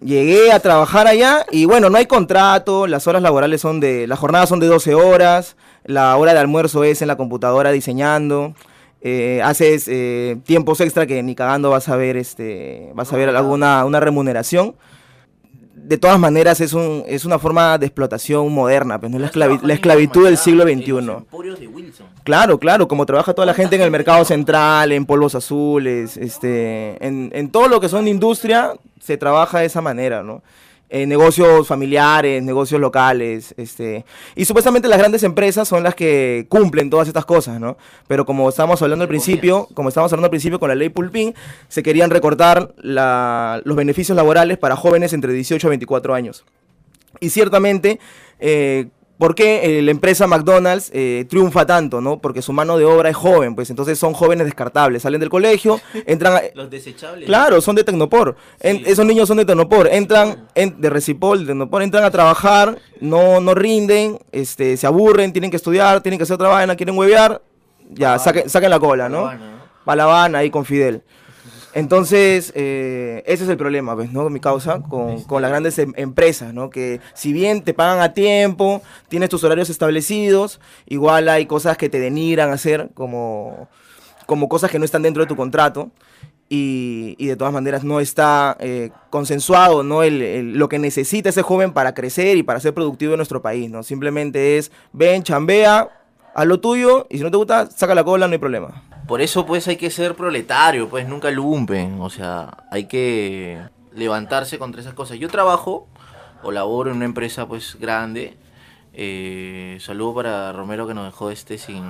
Llegué 0.00 0.50
a 0.50 0.60
trabajar 0.60 1.06
allá 1.06 1.44
y 1.50 1.66
bueno, 1.66 1.90
no 1.90 1.98
hay 1.98 2.06
contrato, 2.06 2.86
las 2.86 3.06
horas 3.06 3.20
laborales 3.20 3.60
son 3.60 3.80
de, 3.80 4.06
las 4.06 4.18
jornadas 4.18 4.48
son 4.48 4.60
de 4.60 4.66
12 4.66 4.94
horas, 4.94 5.56
la 5.84 6.16
hora 6.16 6.32
de 6.32 6.38
almuerzo 6.38 6.84
es 6.84 7.02
en 7.02 7.08
la 7.08 7.16
computadora 7.16 7.70
diseñando, 7.70 8.54
eh, 9.02 9.42
haces 9.44 9.88
eh, 9.88 10.38
tiempos 10.46 10.80
extra 10.80 11.06
que 11.06 11.22
ni 11.22 11.34
cagando 11.34 11.68
vas 11.68 11.88
a 11.90 11.96
ver, 11.96 12.16
este, 12.16 12.92
vas 12.94 13.12
a 13.12 13.16
ver 13.16 13.28
alguna 13.28 13.84
una 13.84 14.00
remuneración. 14.00 14.74
De 15.84 15.96
todas 15.98 16.18
maneras 16.18 16.60
es, 16.60 16.72
un, 16.72 17.02
es 17.06 17.24
una 17.24 17.38
forma 17.38 17.78
de 17.78 17.86
explotación 17.86 18.52
moderna, 18.52 18.98
pues 19.00 19.10
no 19.10 19.16
es 19.18 19.22
la, 19.22 19.30
esclavi- 19.30 19.62
la 19.62 19.74
esclavitud 19.74 20.24
del 20.24 20.36
siglo 20.36 20.64
XXI. 20.64 20.76
de 21.60 21.66
Wilson. 21.68 22.06
Claro, 22.24 22.58
claro, 22.58 22.88
como 22.88 23.06
trabaja 23.06 23.32
toda 23.34 23.46
la 23.46 23.54
gente 23.54 23.76
en 23.76 23.82
el 23.82 23.90
mercado 23.90 24.24
central, 24.24 24.92
en 24.92 25.06
polvos 25.06 25.34
azules, 25.34 26.16
este, 26.16 27.04
en, 27.06 27.30
en 27.34 27.50
todo 27.50 27.68
lo 27.68 27.80
que 27.80 27.88
son 27.88 28.06
industria, 28.08 28.72
se 29.00 29.16
trabaja 29.16 29.60
de 29.60 29.66
esa 29.66 29.80
manera, 29.80 30.22
¿no? 30.22 30.42
En 30.90 31.08
negocios 31.10 31.66
familiares, 31.66 32.42
negocios 32.42 32.80
locales, 32.80 33.54
este, 33.58 34.06
y 34.34 34.46
supuestamente 34.46 34.88
las 34.88 34.98
grandes 34.98 35.22
empresas 35.22 35.68
son 35.68 35.82
las 35.82 35.94
que 35.94 36.46
cumplen 36.48 36.88
todas 36.88 37.08
estas 37.08 37.26
cosas, 37.26 37.60
¿no? 37.60 37.76
Pero 38.06 38.24
como 38.24 38.48
estábamos 38.48 38.80
hablando 38.80 39.02
al 39.02 39.08
principio, 39.08 39.68
como 39.74 39.90
estábamos 39.90 40.12
hablando 40.14 40.26
al 40.26 40.30
principio 40.30 40.58
con 40.58 40.70
la 40.70 40.74
ley 40.74 40.88
Pulpín, 40.88 41.34
se 41.68 41.82
querían 41.82 42.08
recortar 42.08 42.72
la- 42.78 43.60
los 43.64 43.76
beneficios 43.76 44.16
laborales 44.16 44.56
para 44.56 44.76
jóvenes 44.76 45.12
entre 45.12 45.32
18 45.34 45.66
a 45.66 45.70
24 45.70 46.14
años. 46.14 46.44
Y 47.20 47.30
ciertamente, 47.30 48.00
eh, 48.40 48.86
¿por 49.18 49.34
qué 49.34 49.78
eh, 49.78 49.82
la 49.82 49.90
empresa 49.90 50.26
McDonald's 50.26 50.90
eh, 50.94 51.26
triunfa 51.28 51.66
tanto? 51.66 52.00
¿no? 52.00 52.18
Porque 52.20 52.40
su 52.40 52.52
mano 52.52 52.78
de 52.78 52.84
obra 52.84 53.10
es 53.10 53.16
joven, 53.16 53.54
pues 53.54 53.68
entonces 53.70 53.98
son 53.98 54.12
jóvenes 54.14 54.46
descartables. 54.46 55.02
Salen 55.02 55.20
del 55.20 55.28
colegio, 55.28 55.80
entran 56.06 56.36
a- 56.36 56.42
Los 56.54 56.70
desechables. 56.70 57.26
Claro, 57.26 57.60
son 57.60 57.74
de 57.76 57.84
Tecnopor. 57.84 58.36
En- 58.60 58.82
esos 58.86 59.04
niños 59.04 59.28
son 59.28 59.36
de 59.38 59.44
Tecnopor. 59.44 59.88
Entran 59.88 60.46
en- 60.54 60.80
de 60.80 60.88
Recipol, 60.90 61.40
de 61.40 61.46
Tecnopor, 61.46 61.82
entran 61.82 62.04
a 62.04 62.10
trabajar, 62.10 62.78
no, 63.00 63.40
no 63.40 63.54
rinden, 63.54 64.18
este, 64.32 64.76
se 64.76 64.86
aburren, 64.86 65.32
tienen 65.32 65.50
que 65.50 65.56
estudiar, 65.56 66.00
tienen 66.00 66.18
que 66.18 66.22
hacer 66.22 66.34
otra 66.34 66.48
vaina, 66.48 66.76
quieren 66.76 66.96
huevear, 66.96 67.42
ya, 67.90 68.18
saquen, 68.18 68.48
saquen 68.48 68.70
la 68.70 68.78
cola, 68.78 69.08
¿no? 69.08 69.24
Pa' 69.84 69.96
La 69.96 70.04
Habana 70.04 70.38
ahí 70.38 70.50
con 70.50 70.64
Fidel. 70.64 71.02
Entonces, 71.74 72.52
eh, 72.56 73.22
ese 73.26 73.44
es 73.44 73.50
el 73.50 73.56
problema, 73.56 73.94
pues, 73.94 74.10
¿no? 74.12 74.28
Mi 74.30 74.40
causa 74.40 74.80
con, 74.80 75.22
con 75.24 75.42
las 75.42 75.50
grandes 75.50 75.78
em- 75.78 75.92
empresas, 75.96 76.54
¿no? 76.54 76.70
Que 76.70 77.00
si 77.14 77.32
bien 77.32 77.62
te 77.62 77.74
pagan 77.74 78.00
a 78.00 78.14
tiempo, 78.14 78.82
tienes 79.08 79.28
tus 79.28 79.44
horarios 79.44 79.68
establecidos, 79.70 80.60
igual 80.86 81.28
hay 81.28 81.46
cosas 81.46 81.76
que 81.76 81.88
te 81.88 82.00
denigran 82.00 82.50
hacer 82.50 82.88
como, 82.94 83.68
como 84.26 84.48
cosas 84.48 84.70
que 84.70 84.78
no 84.78 84.84
están 84.86 85.02
dentro 85.02 85.22
de 85.22 85.28
tu 85.28 85.36
contrato. 85.36 85.90
Y, 86.50 87.14
y 87.18 87.26
de 87.26 87.36
todas 87.36 87.52
maneras 87.52 87.84
no 87.84 88.00
está 88.00 88.56
eh, 88.58 88.88
consensuado 89.10 89.82
¿no? 89.82 90.02
El, 90.02 90.22
el- 90.22 90.52
lo 90.58 90.70
que 90.70 90.78
necesita 90.78 91.28
ese 91.28 91.42
joven 91.42 91.74
para 91.74 91.92
crecer 91.92 92.38
y 92.38 92.42
para 92.42 92.58
ser 92.58 92.72
productivo 92.72 93.12
en 93.12 93.18
nuestro 93.18 93.42
país. 93.42 93.70
¿no? 93.70 93.82
Simplemente 93.82 94.56
es, 94.56 94.72
ven, 94.94 95.22
chambea, 95.22 95.90
haz 96.34 96.46
lo 96.46 96.58
tuyo 96.58 97.06
y 97.10 97.18
si 97.18 97.22
no 97.22 97.30
te 97.30 97.36
gusta, 97.36 97.70
saca 97.70 97.94
la 97.94 98.02
cola, 98.02 98.26
no 98.26 98.32
hay 98.32 98.38
problema. 98.38 98.82
Por 99.08 99.22
eso 99.22 99.46
pues 99.46 99.66
hay 99.68 99.76
que 99.76 99.90
ser 99.90 100.14
proletario, 100.14 100.90
pues 100.90 101.08
nunca 101.08 101.30
lumpen, 101.30 101.98
o 102.00 102.10
sea, 102.10 102.64
hay 102.70 102.84
que 102.84 103.58
levantarse 103.94 104.58
contra 104.58 104.82
esas 104.82 104.92
cosas. 104.92 105.18
Yo 105.18 105.28
trabajo 105.28 105.88
o 106.42 106.52
laboro 106.52 106.90
en 106.90 106.96
una 106.96 107.06
empresa 107.06 107.48
pues 107.48 107.78
grande. 107.80 108.36
Eh, 108.92 109.78
saludo 109.80 110.16
para 110.16 110.52
Romero 110.52 110.86
que 110.86 110.92
nos 110.92 111.06
dejó 111.06 111.30
este 111.30 111.56
sin 111.56 111.84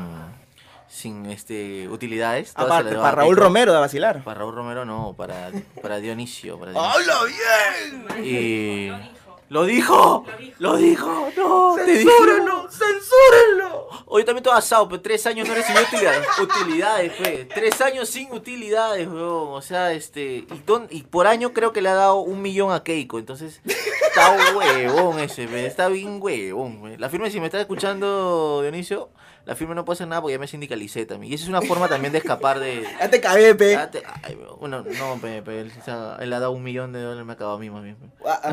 sin 0.86 1.26
este 1.26 1.88
utilidades. 1.88 2.52
Para 2.52 2.82
Raúl 3.10 3.34
Pico. 3.34 3.44
Romero 3.46 3.72
de 3.72 3.80
vacilar. 3.80 4.22
Para 4.22 4.38
Raúl 4.38 4.54
Romero 4.54 4.84
no, 4.84 5.14
para, 5.16 5.50
para 5.82 5.98
Dionisio. 5.98 6.56
Para 6.58 6.70
Dionisio. 6.72 7.12
¡Habla 7.12 8.14
bien! 8.14 8.24
Y... 8.24 9.27
¡Lo 9.50 9.64
dijo! 9.64 10.24
¡Lo 10.58 10.76
dijo! 10.76 11.30
¡No! 11.36 11.74
¡Te 11.76 11.84
dije! 11.84 12.10
¡Censúrenlo! 12.70 13.88
Hoy 14.06 14.24
también 14.24 14.42
todo 14.42 14.54
asado, 14.54 14.88
pero 14.88 15.00
tres 15.00 15.26
años 15.26 15.48
no 15.48 15.54
recibió 15.54 15.80
utilidades. 15.82 16.26
Utilidades, 16.40 17.12
pues. 17.18 17.48
Tres 17.48 17.80
años 17.80 18.08
sin 18.08 18.32
utilidades, 18.32 19.06
weón. 19.08 19.48
O 19.54 19.62
sea, 19.62 19.92
este. 19.92 20.46
Y, 20.50 20.62
don- 20.66 20.86
y 20.90 21.02
por 21.02 21.26
año 21.26 21.52
creo 21.52 21.72
que 21.72 21.80
le 21.80 21.88
ha 21.88 21.94
dado 21.94 22.16
un 22.18 22.42
millón 22.42 22.72
a 22.72 22.82
Keiko. 22.82 23.18
Entonces, 23.18 23.60
está 24.18 24.56
huevón 24.56 25.18
ese, 25.20 25.66
Está 25.66 25.88
bien 25.88 26.18
huevón. 26.20 26.94
La 26.98 27.08
firme, 27.08 27.30
si 27.30 27.40
me 27.40 27.46
estás 27.46 27.60
escuchando, 27.60 28.60
Dionisio, 28.62 29.10
la 29.44 29.54
firme 29.54 29.74
no 29.74 29.84
puede 29.84 29.94
hacer 29.96 30.08
nada 30.08 30.20
porque 30.20 30.34
ya 30.34 30.38
me 30.38 30.46
sindicalicé 30.46 31.06
también. 31.06 31.32
Y 31.32 31.34
esa 31.34 31.44
es 31.44 31.48
una 31.48 31.62
forma 31.62 31.88
también 31.88 32.12
de 32.12 32.18
escapar 32.18 32.58
de. 32.58 32.84
Ya 33.00 33.08
te 33.10 33.20
cagué, 33.20 33.54
pe. 33.54 33.76
Te- 33.90 34.02
ay, 34.22 34.38
bueno, 34.60 34.82
no, 34.98 35.14
pe, 35.20 35.42
pe, 35.42 35.60
él, 35.62 35.72
ha- 35.86 36.16
él 36.20 36.32
ha 36.32 36.40
dado 36.40 36.52
un 36.52 36.62
millón 36.62 36.92
de 36.92 37.00
dólares, 37.00 37.24
me 37.24 37.32
ha 37.32 37.34
acabado 37.34 37.56
a 37.56 37.60
mí 37.60 37.70
más 37.70 37.82
bien. 37.82 37.96
Ah, 38.26 38.40
ah, 38.44 38.52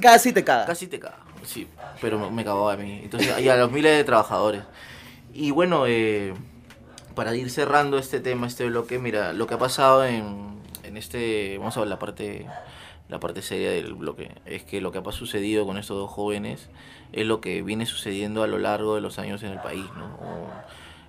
Casi 0.00 0.32
te 0.32 0.44
cagas. 0.44 0.66
Casi 0.66 0.86
te 0.86 1.00
cago, 1.00 1.16
sí, 1.44 1.66
pero 2.00 2.18
me- 2.18 2.30
me 2.30 2.44
cagó 2.44 2.68
a 2.70 2.76
mí. 2.76 3.00
Entonces, 3.02 3.38
y 3.40 3.48
a 3.48 3.56
los 3.56 3.70
miles 3.72 3.96
de 3.96 4.04
trabajadores. 4.04 4.62
Y 5.32 5.50
bueno, 5.50 5.84
eh, 5.86 6.32
para 7.14 7.34
ir 7.34 7.50
cerrando 7.50 7.98
este 7.98 8.20
tema, 8.20 8.46
este 8.46 8.66
bloque, 8.66 8.98
mira, 8.98 9.32
lo 9.32 9.46
que 9.46 9.54
ha 9.54 9.58
pasado 9.58 10.04
en, 10.04 10.60
en 10.82 10.96
este, 10.96 11.56
vamos 11.58 11.76
a 11.76 11.80
ver 11.80 11.88
la 11.88 11.98
parte, 11.98 12.46
la 13.08 13.20
parte 13.20 13.42
seria 13.42 13.70
del 13.70 13.94
bloque, 13.94 14.32
es 14.46 14.64
que 14.64 14.80
lo 14.80 14.90
que 14.92 14.98
ha 14.98 15.12
sucedido 15.12 15.66
con 15.66 15.78
estos 15.78 15.96
dos 15.96 16.10
jóvenes 16.10 16.68
es 17.12 17.26
lo 17.26 17.40
que 17.40 17.62
viene 17.62 17.86
sucediendo 17.86 18.42
a 18.42 18.46
lo 18.46 18.58
largo 18.58 18.94
de 18.96 19.00
los 19.00 19.18
años 19.18 19.42
en 19.42 19.52
el 19.52 19.60
país, 19.60 19.84
¿no? 19.96 20.16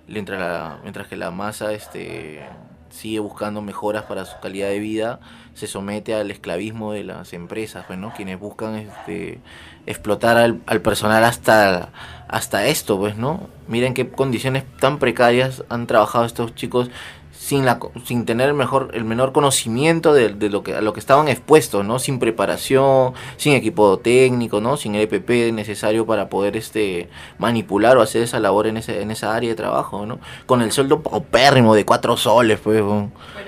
Mientras, 0.06 0.80
mientras 0.82 1.08
que 1.08 1.16
la 1.16 1.30
masa 1.30 1.72
este, 1.72 2.42
sigue 2.90 3.18
buscando 3.18 3.62
mejoras 3.62 4.04
para 4.04 4.24
su 4.24 4.38
calidad 4.40 4.68
de 4.68 4.78
vida, 4.78 5.20
se 5.54 5.66
somete 5.66 6.14
al 6.14 6.30
esclavismo 6.30 6.92
de 6.92 7.04
las 7.04 7.32
empresas, 7.32 7.84
pues, 7.86 7.98
¿no? 7.98 8.12
Quienes 8.14 8.38
buscan 8.38 8.76
este, 8.76 9.40
explotar 9.86 10.36
al, 10.36 10.60
al 10.66 10.80
personal 10.80 11.24
hasta, 11.24 11.90
hasta 12.28 12.66
esto, 12.66 12.96
pues, 12.98 13.16
¿no? 13.16 13.48
Miren 13.66 13.92
qué 13.92 14.08
condiciones 14.08 14.64
tan 14.78 14.98
precarias 14.98 15.64
han 15.68 15.86
trabajado 15.86 16.24
estos 16.24 16.54
chicos 16.54 16.90
sin, 17.38 17.64
la, 17.64 17.78
sin 18.04 18.26
tener 18.26 18.48
el, 18.48 18.54
mejor, 18.54 18.90
el 18.94 19.04
menor 19.04 19.32
conocimiento 19.32 20.12
de, 20.12 20.30
de 20.30 20.50
lo 20.50 20.64
que, 20.64 20.74
a 20.74 20.80
lo 20.80 20.92
que 20.92 21.00
estaban 21.00 21.28
expuestos, 21.28 21.84
¿no? 21.84 22.00
Sin 22.00 22.18
preparación, 22.18 23.14
sin 23.36 23.54
equipo 23.54 23.98
técnico, 24.00 24.60
¿no? 24.60 24.76
Sin 24.76 24.96
el 24.96 25.02
EPP 25.02 25.52
necesario 25.54 26.04
para 26.04 26.28
poder 26.28 26.56
este, 26.56 27.08
manipular 27.38 27.96
o 27.96 28.02
hacer 28.02 28.22
esa 28.22 28.40
labor 28.40 28.66
en, 28.66 28.76
ese, 28.76 29.02
en 29.02 29.12
esa 29.12 29.34
área 29.34 29.48
de 29.50 29.56
trabajo, 29.56 30.04
¿no? 30.04 30.18
Con 30.46 30.62
el 30.62 30.72
sueldo 30.72 31.00
paupérrimo 31.00 31.74
de 31.74 31.84
cuatro 31.84 32.16
soles, 32.16 32.58
pues, 32.58 32.82
Por 32.82 33.00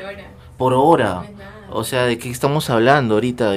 hora. 0.05 0.31
por 0.57 0.73
hora. 0.73 1.23
O 1.73 1.85
sea, 1.85 2.05
¿de 2.05 2.19
qué 2.19 2.31
estamos 2.31 2.71
hablando 2.71 3.15
ahorita? 3.15 3.55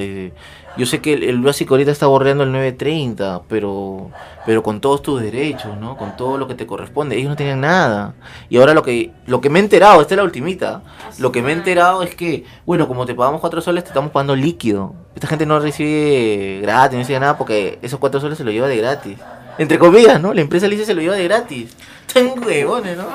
Yo 0.76 0.86
sé 0.86 1.02
que 1.02 1.14
el, 1.14 1.24
el 1.24 1.42
básico 1.42 1.74
ahorita 1.74 1.92
está 1.92 2.08
bordeando 2.08 2.44
el 2.44 2.52
930, 2.52 3.44
pero 3.48 4.12
pero 4.46 4.62
con 4.62 4.82
todos 4.82 5.02
tus 5.02 5.22
derechos, 5.22 5.78
¿no? 5.78 5.96
Con 5.98 6.18
todo 6.18 6.38
lo 6.38 6.48
que 6.48 6.56
te 6.56 6.66
corresponde. 6.66 7.16
Ellos 7.16 7.30
no 7.30 7.36
tenían 7.36 7.62
nada. 7.62 8.14
Y 8.50 8.58
ahora 8.58 8.74
lo 8.74 8.84
que 8.84 9.12
lo 9.26 9.40
que 9.40 9.50
me 9.50 9.60
he 9.60 9.62
enterado, 9.62 10.02
esta 10.02 10.16
es 10.16 10.18
la 10.18 10.24
ultimita, 10.24 10.82
lo 11.20 11.32
que 11.32 11.42
me 11.42 11.52
he 11.52 11.54
enterado 11.54 12.04
es 12.04 12.16
que, 12.16 12.44
bueno, 12.66 12.88
como 12.88 13.06
te 13.06 13.16
pagamos 13.16 13.40
cuatro 13.40 13.62
soles, 13.62 13.84
te 13.84 13.90
estamos 13.90 14.12
pagando 14.12 14.36
líquido. 14.36 14.94
Esta 15.16 15.28
gente 15.28 15.46
no 15.46 15.60
recibe 15.60 16.60
gratis, 16.62 16.94
no 16.94 17.00
recibe 17.00 17.20
nada 17.20 17.38
porque 17.38 17.80
esos 17.82 18.00
cuatro 18.00 18.20
soles 18.20 18.38
se 18.38 18.44
lo 18.44 18.52
lleva 18.52 18.68
de 18.68 18.78
gratis. 18.78 19.18
Entre 19.58 19.78
comillas, 19.78 20.20
¿no? 20.20 20.34
La 20.34 20.42
empresa 20.42 20.68
le 20.68 20.76
dice 20.76 20.86
se 20.86 20.96
lo 20.96 21.02
lleva 21.02 21.16
de 21.16 21.26
gratis. 21.26 21.76
Están 22.08 22.44
huevones, 22.44 22.98
¿no? 22.98 23.06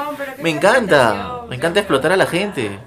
Me 0.43 0.51
encanta. 0.51 1.43
Me 1.49 1.57
encanta 1.57 1.81
explotar 1.81 2.13
a 2.13 2.17
la 2.17 2.27
gente. 2.27 2.79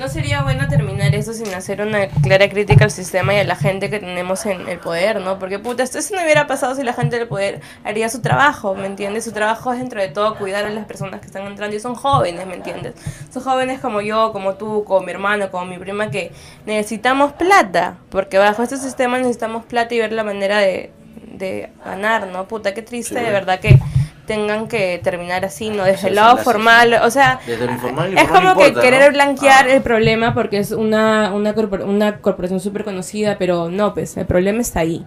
¿No 0.00 0.08
sería 0.08 0.42
bueno 0.42 0.66
terminar 0.66 1.14
eso 1.14 1.34
sin 1.34 1.52
hacer 1.52 1.82
una 1.82 2.08
clara 2.08 2.48
crítica 2.48 2.84
al 2.84 2.90
sistema 2.90 3.34
y 3.34 3.36
a 3.36 3.44
la 3.44 3.54
gente 3.54 3.90
que 3.90 3.98
tenemos 3.98 4.46
en 4.46 4.66
el 4.66 4.78
poder, 4.78 5.20
¿no? 5.20 5.38
Porque, 5.38 5.58
puta, 5.58 5.82
esto 5.82 5.98
no 6.16 6.22
hubiera 6.22 6.46
pasado 6.46 6.74
si 6.74 6.82
la 6.82 6.94
gente 6.94 7.18
del 7.18 7.28
poder 7.28 7.60
haría 7.84 8.08
su 8.08 8.22
trabajo, 8.22 8.74
¿me 8.74 8.86
entiendes? 8.86 9.24
Su 9.24 9.32
trabajo 9.32 9.74
es, 9.74 9.78
dentro 9.78 10.00
de 10.00 10.08
todo, 10.08 10.38
cuidar 10.38 10.64
a 10.64 10.70
las 10.70 10.86
personas 10.86 11.20
que 11.20 11.26
están 11.26 11.46
entrando 11.46 11.76
y 11.76 11.80
son 11.80 11.94
jóvenes, 11.96 12.46
¿me 12.46 12.54
entiendes? 12.54 12.94
Son 13.30 13.42
jóvenes 13.42 13.78
como 13.80 14.00
yo, 14.00 14.32
como 14.32 14.54
tú, 14.54 14.84
como 14.84 15.04
mi 15.04 15.12
hermano, 15.12 15.50
como 15.50 15.66
mi 15.66 15.76
prima, 15.76 16.10
que 16.10 16.32
necesitamos 16.64 17.34
plata, 17.34 17.98
porque 18.08 18.38
bajo 18.38 18.62
este 18.62 18.78
sistema 18.78 19.18
necesitamos 19.18 19.66
plata 19.66 19.94
y 19.94 19.98
ver 19.98 20.12
la 20.12 20.24
manera 20.24 20.60
de, 20.60 20.92
de 21.34 21.68
ganar, 21.84 22.26
¿no? 22.28 22.48
Puta, 22.48 22.72
qué 22.72 22.80
triste, 22.80 23.20
de 23.20 23.30
verdad, 23.30 23.60
que 23.60 23.78
tengan 24.26 24.68
que 24.68 25.00
terminar 25.02 25.44
así, 25.44 25.70
¿no? 25.70 25.84
Desde 25.84 26.08
el 26.08 26.14
lado 26.14 26.36
la- 26.36 26.42
formal, 26.42 26.94
o 27.02 27.10
sea, 27.10 27.40
Desde 27.46 27.66
lo 27.66 27.72
informal 27.72 28.12
y 28.12 28.16
es 28.16 28.28
como 28.28 28.56
que 28.56 28.72
querer 28.74 29.06
¿no? 29.08 29.12
blanquear 29.14 29.66
Ah. 29.66 29.72
el 29.72 29.82
problema 29.82 30.34
porque 30.34 30.58
es 30.58 30.70
una, 30.72 31.32
una, 31.34 31.54
corpor- 31.54 31.84
una 31.84 32.18
corporación 32.18 32.60
súper 32.60 32.84
conocida, 32.84 33.36
pero 33.38 33.68
no, 33.70 33.92
pues 33.94 34.16
el 34.16 34.26
problema 34.26 34.60
está 34.60 34.80
ahí. 34.80 35.04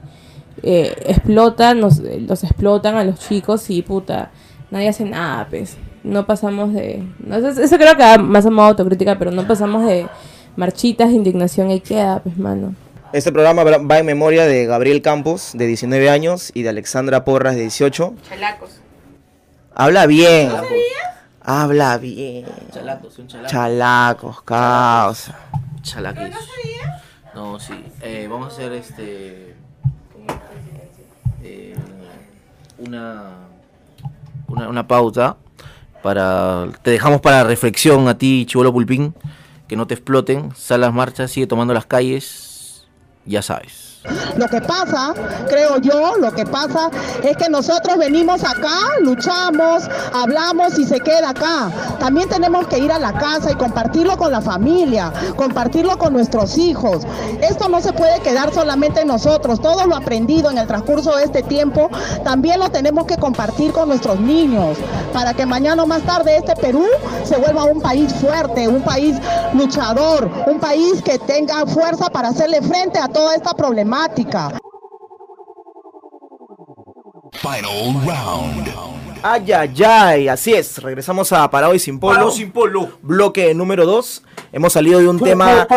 Eh, 0.62 0.94
explotan, 1.08 1.80
nos, 1.80 2.00
los 2.00 2.44
explotan 2.44 2.96
a 2.96 3.04
los 3.04 3.20
chicos 3.20 3.70
y 3.70 3.82
puta, 3.82 4.32
nadie 4.72 4.90
hace 4.90 5.06
nada, 5.06 5.48
pues. 5.50 5.78
No 6.04 6.26
pasamos 6.26 6.74
de... 6.74 7.02
No, 7.20 7.38
eso, 7.38 7.62
eso 7.62 7.78
creo 7.78 7.96
que 7.96 8.04
va 8.04 8.18
más 8.18 8.46
a 8.46 8.50
modo 8.50 8.68
autocrítica, 8.68 9.18
pero 9.18 9.32
no 9.32 9.48
pasamos 9.48 9.86
de 9.86 10.06
marchitas 10.58 11.08
de 11.10 11.16
indignación 11.16 11.72
y 11.72 11.80
queda, 11.80 12.20
pues, 12.22 12.38
mano. 12.38 12.76
Este 13.14 13.32
programa 13.32 13.64
va 13.64 13.78
va 13.78 14.00
en 14.00 14.06
memoria 14.06 14.46
de 14.46 14.66
Gabriel 14.66 15.02
Campos, 15.02 15.52
de 15.54 15.66
19 15.68 16.10
años, 16.10 16.52
y 16.54 16.64
de 16.64 16.70
Alexandra 16.70 17.24
Porras, 17.24 17.56
de 17.56 17.62
18. 17.62 18.14
Chalacos. 18.28 18.82
Habla 19.76 20.06
bien. 20.06 20.52
Habla 21.42 21.98
bien. 21.98 22.46
Chalacos, 22.72 23.20
un 23.20 23.28
chalaco. 23.28 23.52
Chalacos, 23.52 24.42
causa. 24.44 25.40
Chalaquis. 25.82 26.36
No, 27.36 27.60
sí. 27.60 27.74
Eh, 28.02 28.28
vamos 28.30 28.50
a 28.50 28.52
hacer 28.56 28.72
este. 28.74 29.56
eh, 31.42 31.76
una, 32.78 33.32
una. 34.48 34.70
Una 34.70 34.88
pauta. 34.88 35.38
Para. 36.02 36.68
Te 36.82 36.92
dejamos 36.92 37.22
para 37.22 37.44
reflexión 37.44 38.08
a 38.08 38.18
ti, 38.18 38.46
Chivolo 38.46 38.72
Pulpín. 38.72 39.16
Que 39.68 39.76
no 39.76 39.88
te 39.88 39.96
exploten. 39.96 40.56
Sal 40.56 40.84
a 40.84 40.88
las 40.88 40.96
marchas, 40.96 41.32
sigue 41.32 41.48
tomando 41.48 41.74
las 41.74 41.86
calles. 41.86 42.86
Ya 43.26 43.42
sabes. 43.42 43.93
Lo 44.36 44.48
que 44.48 44.60
pasa, 44.60 45.14
creo 45.48 45.78
yo, 45.78 46.18
lo 46.18 46.32
que 46.34 46.46
pasa 46.46 46.90
es 47.24 47.38
que 47.38 47.50
nosotros 47.50 47.98
venimos 47.98 48.44
acá, 48.44 48.78
luchamos, 49.00 49.84
hablamos 50.14 50.78
y 50.78 50.86
se 50.86 51.00
queda 51.00 51.30
acá. 51.30 51.72
También 52.00 52.28
tenemos 52.28 52.68
que 52.68 52.80
ir 52.80 52.92
a 52.92 53.00
la 53.00 53.14
casa 53.14 53.52
y 53.52 53.56
compartirlo 53.56 54.18
con 54.18 54.32
la 54.32 54.42
familia, 54.42 55.14
compartirlo 55.38 55.98
con 55.98 56.12
nuestros 56.12 56.58
hijos. 56.58 57.04
Esto 57.42 57.70
no 57.70 57.80
se 57.80 57.94
puede 57.94 58.20
quedar 58.20 58.54
solamente 58.54 59.02
en 59.02 59.08
nosotros. 59.08 59.62
Todo 59.62 59.86
lo 59.86 59.96
aprendido 59.96 60.52
en 60.52 60.58
el 60.58 60.68
transcurso 60.68 61.16
de 61.16 61.24
este 61.24 61.44
tiempo 61.44 61.90
también 62.26 62.60
lo 62.60 62.70
tenemos 62.70 63.06
que 63.06 63.18
compartir 63.18 63.72
con 63.72 63.88
nuestros 63.88 64.20
niños 64.20 64.78
para 65.14 65.34
que 65.34 65.46
mañana 65.46 65.84
o 65.84 65.88
más 65.88 66.02
tarde 66.02 66.38
este 66.38 66.56
Perú 66.56 66.86
se 67.24 67.38
vuelva 67.38 67.64
un 67.66 67.80
país 67.80 68.14
fuerte, 68.14 68.68
un 68.68 68.82
país 68.82 69.16
luchador, 69.54 70.30
un 70.48 70.60
país 70.60 71.02
que 71.02 71.20
tenga 71.20 71.66
fuerza 71.68 72.10
para 72.10 72.30
hacerle 72.30 72.62
frente 72.62 73.00
a 73.00 73.08
toda 73.08 73.36
esta 73.36 73.54
problemática. 73.54 73.93
Final 77.42 77.94
round. 78.06 78.68
Ay, 79.22 79.52
ay, 79.52 79.84
ay. 79.86 80.28
Así 80.28 80.54
es. 80.54 80.82
Regresamos 80.82 81.32
a 81.32 81.48
Parado 81.52 81.76
y 81.76 81.80
Sin 81.80 82.00
Polo. 82.00 82.32
polo. 82.54 82.90
Bloque 83.04 83.54
número 83.54 83.86
2. 83.86 84.24
Hemos 84.52 84.74
salido 84.74 85.00
de 85.00 85.08
un 85.08 85.20
tema. 85.20 85.68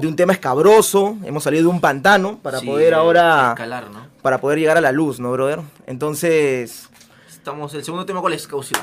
De 0.00 0.06
un 0.06 0.14
tema 0.16 0.32
escabroso. 0.34 1.16
Hemos 1.24 1.42
salido 1.44 1.62
de 1.62 1.68
un 1.68 1.80
pantano 1.80 2.38
para 2.42 2.60
poder 2.60 2.92
ahora. 2.94 3.50
Escalar, 3.52 3.88
¿no? 3.90 4.06
Para 4.20 4.38
poder 4.40 4.58
llegar 4.58 4.76
a 4.76 4.80
la 4.82 4.92
luz, 4.92 5.18
¿no, 5.18 5.32
brother? 5.32 5.60
Entonces. 5.86 6.88
Estamos. 7.30 7.72
El 7.74 7.82
segundo 7.84 8.04
tema, 8.04 8.20
¿cuál 8.20 8.34
es? 8.34 8.46
Causa. 8.46 8.74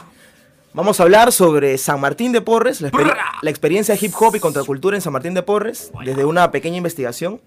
Vamos 0.73 0.99
a 0.99 1.03
hablar 1.03 1.31
sobre 1.31 1.77
San 1.77 2.01
Martín 2.01 2.31
de 2.33 2.41
Porres, 2.41 2.81
la, 2.81 2.91
exper- 2.91 3.15
la 3.41 3.49
experiencia 3.49 3.95
de 3.95 4.05
hip 4.05 4.13
hop 4.19 4.35
y 4.35 4.39
contracultura 4.39 4.97
en 4.97 5.01
San 5.01 5.13
Martín 5.13 5.33
de 5.33 5.41
Porres, 5.43 5.91
desde 6.03 6.25
una 6.25 6.51
pequeña 6.51 6.77
investigación. 6.77 7.39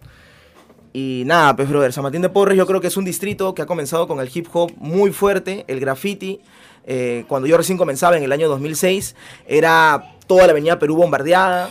Y 0.92 1.22
nada, 1.26 1.54
pues 1.54 1.68
brother, 1.68 1.92
San 1.92 2.02
Martín 2.02 2.22
de 2.22 2.28
Porres 2.28 2.56
yo 2.56 2.66
creo 2.66 2.80
que 2.80 2.86
es 2.86 2.96
un 2.96 3.04
distrito 3.04 3.54
que 3.54 3.62
ha 3.62 3.66
comenzado 3.66 4.08
con 4.08 4.20
el 4.20 4.30
hip 4.32 4.46
hop 4.52 4.72
muy 4.76 5.12
fuerte, 5.12 5.64
el 5.68 5.80
graffiti. 5.80 6.40
eh, 6.86 7.24
cuando 7.28 7.46
yo 7.46 7.58
recién 7.58 7.76
comenzaba 7.76 8.16
en 8.16 8.22
el 8.22 8.32
año 8.32 8.48
2006, 8.48 9.14
era 9.46 10.14
toda 10.26 10.46
la 10.46 10.52
avenida 10.52 10.78
Perú 10.78 10.96
bombardeada. 10.96 11.70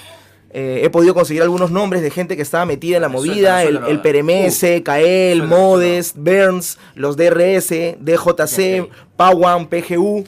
Eh, 0.51 0.79
he 0.83 0.89
podido 0.89 1.13
conseguir 1.13 1.41
algunos 1.41 1.71
nombres 1.71 2.01
de 2.01 2.09
gente 2.09 2.37
que 2.37 2.41
estaba 2.41 2.65
metida 2.65 2.95
en 2.95 3.01
la 3.01 3.09
movida, 3.09 3.63
el, 3.63 3.81
el 3.87 3.99
PRMS, 4.01 4.81
Kael, 4.83 5.39
Suéltalo, 5.39 5.47
Modest, 5.47 6.15
Burns, 6.17 6.77
los 6.95 7.17
DRS, 7.17 7.69
DJC, 7.99 8.81
Ok. 8.83 8.89
Pawan, 9.17 9.67
PGU, 9.67 10.23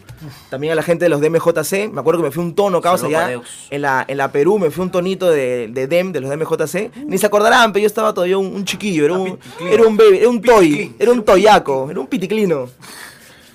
también 0.49 0.73
a 0.73 0.75
la 0.75 0.81
gente 0.83 1.05
de 1.05 1.09
los 1.09 1.21
DMJC. 1.21 1.91
Me 1.91 2.01
acuerdo 2.01 2.21
que 2.21 2.25
me 2.25 2.31
fui 2.31 2.43
un 2.43 2.53
tono, 2.55 2.81
causa 2.81 3.05
allá 3.05 3.39
en 3.69 3.81
la, 3.81 4.03
en 4.07 4.17
la 4.17 4.31
Perú, 4.31 4.59
me 4.59 4.71
fui 4.71 4.83
un 4.83 4.91
tonito 4.91 5.29
de, 5.29 5.69
de 5.71 5.87
DEM, 5.87 6.11
de 6.11 6.19
los 6.19 6.29
DMJC. 6.29 6.91
Ni 7.05 7.17
se 7.17 7.25
acordarán, 7.27 7.71
pero 7.71 7.83
yo 7.83 7.87
estaba 7.87 8.13
todavía 8.13 8.37
un, 8.37 8.47
un 8.47 8.65
chiquillo, 8.65 9.05
era 9.05 9.13
un, 9.13 9.39
era 9.71 9.83
un 9.87 9.95
baby, 9.95 10.17
era 10.17 10.29
un 10.29 10.41
toy, 10.41 10.95
era 10.99 11.11
un 11.11 11.23
toyaco, 11.23 11.89
era 11.89 11.99
un 11.99 12.07
piticlino. 12.07 12.67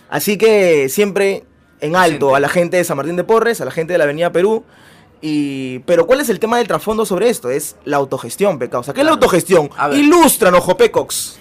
Así 0.09 0.39
que 0.39 0.89
siempre 0.89 1.45
en 1.81 1.97
alto 1.97 2.35
a 2.35 2.41
la 2.41 2.49
gente 2.49 2.77
de 2.77 2.85
San 2.85 2.97
Martín 2.97 3.17
de 3.17 3.25
Porres, 3.25 3.61
a 3.61 3.65
la 3.65 3.71
gente 3.71 3.93
de 3.93 3.99
la 3.99 4.05
Avenida 4.05 4.33
Perú. 4.33 4.65
Y, 5.27 5.79
pero 5.87 6.07
¿cuál 6.07 6.21
es 6.21 6.29
el 6.29 6.39
tema 6.39 6.59
del 6.59 6.69
trasfondo 6.69 7.07
sobre 7.07 7.31
esto? 7.31 7.49
Es 7.49 7.77
la 7.87 7.97
autogestión, 7.97 8.59
pe 8.59 8.69
causa. 8.69 8.93
¿Qué 8.93 9.01
es 9.01 9.07
la 9.07 9.13
autogestión? 9.13 9.71
Ilústranos, 9.95 10.61
Jopecox. 10.61 11.41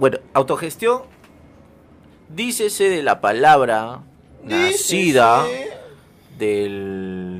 Bueno, 0.00 0.18
autogestión. 0.32 1.02
Dícese 2.28 2.88
de 2.88 3.04
la 3.04 3.20
palabra 3.20 4.00
nacida 4.42 5.46
de 6.36 6.66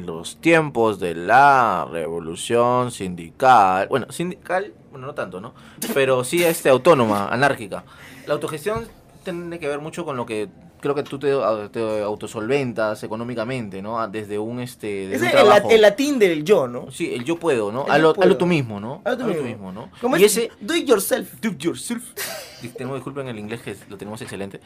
los 0.07 0.40
tiempos 0.40 1.00
de 1.00 1.16
la 1.16 1.88
revolución 1.90 2.92
sindical. 2.92 3.88
Bueno, 3.88 4.12
sindical, 4.12 4.72
bueno, 4.92 5.09
no 5.09 5.14
tanto, 5.14 5.40
¿no? 5.40 5.54
Pero 5.92 6.22
sí 6.22 6.44
este, 6.44 6.68
autónoma, 6.68 7.26
anárquica. 7.31 7.83
La 8.28 8.35
autogestión 8.35 8.87
tiene 9.24 9.59
que 9.59 9.66
ver 9.66 9.81
mucho 9.81 10.04
con 10.04 10.16
lo 10.16 10.24
que 10.24 10.48
creo 10.80 10.94
que 10.94 11.02
tú 11.02 11.18
te, 11.18 11.32
te 11.72 12.02
autosolventas 12.02 13.02
económicamente, 13.02 13.82
¿no? 13.82 14.06
Desde 14.08 14.38
un, 14.38 14.60
este, 14.60 15.12
Es 15.12 15.20
un 15.20 15.26
el, 15.26 15.32
trabajo. 15.32 15.70
el 15.70 15.80
latín 15.80 16.18
del 16.18 16.44
yo, 16.44 16.68
¿no? 16.68 16.90
Sí, 16.90 17.12
el 17.14 17.24
yo 17.24 17.36
puedo, 17.38 17.70
¿no? 17.72 17.86
Hazlo, 17.88 18.14
puedo. 18.14 18.24
hazlo 18.24 18.36
tú 18.36 18.46
mismo, 18.46 18.80
¿no? 18.80 19.02
Hazlo 19.04 19.26
tú 19.34 19.42
mismo. 19.42 19.72
¿no? 19.72 19.90
¿Cómo 20.00 20.16
y 20.16 20.24
es? 20.24 20.36
ese... 20.36 20.50
Do 20.60 20.74
it 20.74 20.86
yourself. 20.86 21.40
Do 21.40 21.48
it 21.48 21.58
yourself. 21.58 22.02
Tenemos 22.76 22.96
disculpen 22.96 23.28
el 23.28 23.38
inglés 23.38 23.60
que 23.60 23.76
lo 23.88 23.96
tenemos 23.96 24.20
excelente. 24.22 24.60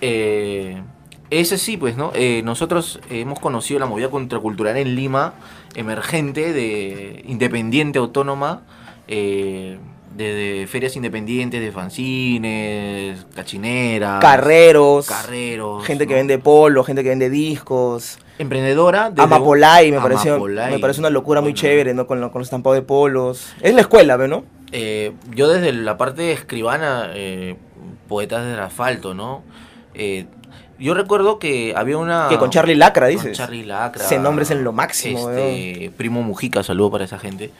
Eh, 0.00 0.80
ese 1.30 1.58
sí, 1.58 1.76
pues, 1.76 1.96
¿no? 1.96 2.12
Eh, 2.14 2.42
nosotros 2.44 3.00
hemos 3.10 3.40
conocido 3.40 3.80
la 3.80 3.86
movida 3.86 4.10
contracultural 4.10 4.76
en 4.76 4.94
Lima, 4.94 5.34
emergente, 5.74 6.52
de 6.52 7.24
independiente, 7.26 7.98
autónoma, 7.98 8.62
eh, 9.08 9.78
desde 10.16 10.66
ferias 10.66 10.96
independientes, 10.96 11.60
de 11.60 11.70
fanzines, 11.72 13.26
cachineras, 13.34 14.20
Carreros. 14.20 15.06
carreros, 15.06 15.84
Gente 15.84 16.06
que 16.06 16.14
vende 16.14 16.38
polo, 16.38 16.84
gente 16.84 17.02
que 17.02 17.08
vende 17.10 17.30
discos. 17.30 18.18
emprendedora. 18.38 19.08
un- 19.14 19.20
Amapolay 19.20 19.90
me 19.90 20.00
parece, 20.00 20.30
Amapolay. 20.30 20.70
me 20.72 20.78
parece 20.78 21.00
una 21.00 21.10
locura 21.10 21.40
muy 21.40 21.52
Bueno, 21.52 21.60
chévere, 21.60 21.94
¿no? 21.94 22.06
Con, 22.06 22.20
lo- 22.20 22.30
con 22.32 22.40
los 22.40 22.46
estampados 22.46 22.76
de 22.76 22.82
polos. 22.82 23.52
Es 23.60 23.74
la 23.74 23.80
escuela, 23.82 24.16
¿ve, 24.16 24.28
¿no? 24.28 24.44
Eh, 24.72 25.12
yo 25.34 25.48
desde 25.48 25.72
la 25.72 25.96
parte 25.96 26.32
escribana, 26.32 27.10
eh, 27.14 27.56
poetas 28.08 28.44
del 28.44 28.58
asfalto, 28.60 29.14
¿no? 29.14 29.42
Eh, 29.94 30.26
yo 30.78 30.92
recuerdo 30.92 31.38
que 31.38 31.72
había 31.74 31.96
una... 31.96 32.26
Que 32.28 32.36
con 32.36 32.50
Charlie 32.50 32.74
Lacra, 32.74 33.06
con 33.06 33.16
dices. 33.16 33.36
Charlie 33.38 33.64
Lacra. 33.64 34.04
Ese 34.04 34.18
nombre 34.18 34.42
es 34.44 34.50
en 34.50 34.62
lo 34.64 34.72
máximo, 34.72 35.30
Este, 35.30 35.90
Primo 35.96 36.22
Mujica, 36.22 36.62
saludo 36.62 36.90
para 36.90 37.04
esa 37.04 37.18
gente. 37.18 37.50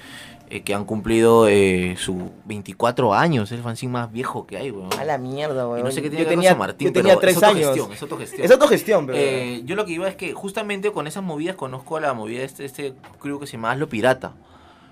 Eh, 0.48 0.62
que 0.62 0.74
han 0.74 0.84
cumplido 0.84 1.48
eh, 1.48 1.96
su 1.98 2.30
24 2.44 3.14
años, 3.14 3.50
es 3.50 3.58
el 3.58 3.64
fanzine 3.64 3.92
más 3.92 4.12
viejo 4.12 4.46
que 4.46 4.56
hay, 4.56 4.70
weón. 4.70 4.90
A 4.98 5.04
la 5.04 5.18
mierda, 5.18 5.64
Y 5.64 5.66
weón. 5.66 5.84
no 5.84 5.90
sé 5.90 6.02
qué 6.02 6.08
tiene 6.10 6.24
yo 6.24 6.28
que 6.30 6.34
tenía, 6.36 6.54
Martín, 6.54 6.88
yo 6.88 6.92
tenía 6.92 7.14
pero 7.14 7.20
tres 7.20 7.36
es 7.36 7.42
años. 7.42 7.76
es 7.92 8.02
autogestión. 8.02 8.44
Es 8.44 8.50
autogestión, 8.50 9.06
pero. 9.06 9.18
Eh, 9.18 9.62
yo 9.64 9.74
lo 9.76 9.84
que 9.84 9.92
iba 9.92 10.08
es 10.08 10.16
que 10.16 10.32
justamente 10.32 10.92
con 10.92 11.06
esas 11.06 11.22
movidas 11.22 11.56
conozco 11.56 11.96
a 11.96 12.00
la 12.00 12.14
movida 12.14 12.40
de 12.40 12.44
este, 12.46 12.64
este 12.64 12.94
creo 13.20 13.38
que 13.40 13.46
se 13.46 13.52
llama 13.52 13.74
Lo 13.76 13.88
Pirata. 13.88 14.32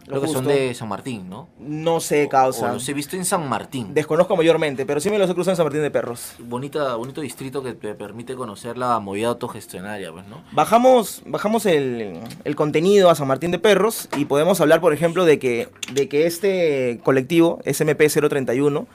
Lo 0.06 0.20
que 0.20 0.28
son 0.28 0.46
de 0.46 0.74
San 0.74 0.88
Martín, 0.88 1.28
¿no? 1.28 1.48
no 1.58 2.00
sé, 2.00 2.24
O 2.24 2.28
causa. 2.28 2.72
los 2.72 2.88
he 2.88 2.92
visto 2.92 3.16
en 3.16 3.24
San 3.24 3.48
Martín. 3.48 3.94
Desconozco 3.94 4.36
mayormente, 4.36 4.84
pero 4.84 5.00
sí 5.00 5.10
me 5.10 5.18
los 5.18 5.30
he 5.30 5.34
cruzado 5.34 5.52
en 5.52 5.56
San 5.56 5.66
Martín 5.66 5.82
de 5.82 5.90
Perros. 5.90 6.34
Bonita, 6.38 6.94
bonito 6.96 7.20
distrito 7.20 7.62
que 7.62 7.72
te 7.72 7.94
permite 7.94 8.34
conocer 8.34 8.76
la 8.76 8.98
movida 9.00 9.28
autogestionaria, 9.28 10.12
pues, 10.12 10.26
¿no? 10.26 10.42
Bajamos, 10.52 11.22
bajamos 11.26 11.66
el, 11.66 12.20
el 12.44 12.56
contenido 12.56 13.10
a 13.10 13.14
San 13.14 13.28
Martín 13.28 13.50
de 13.50 13.58
Perros 13.58 14.08
y 14.16 14.26
podemos 14.26 14.60
hablar, 14.60 14.80
por 14.80 14.92
ejemplo, 14.92 15.24
de 15.24 15.38
que, 15.38 15.68
de 15.92 16.08
que 16.08 16.26
este 16.26 17.00
colectivo, 17.02 17.60
SMP031, 17.64 18.86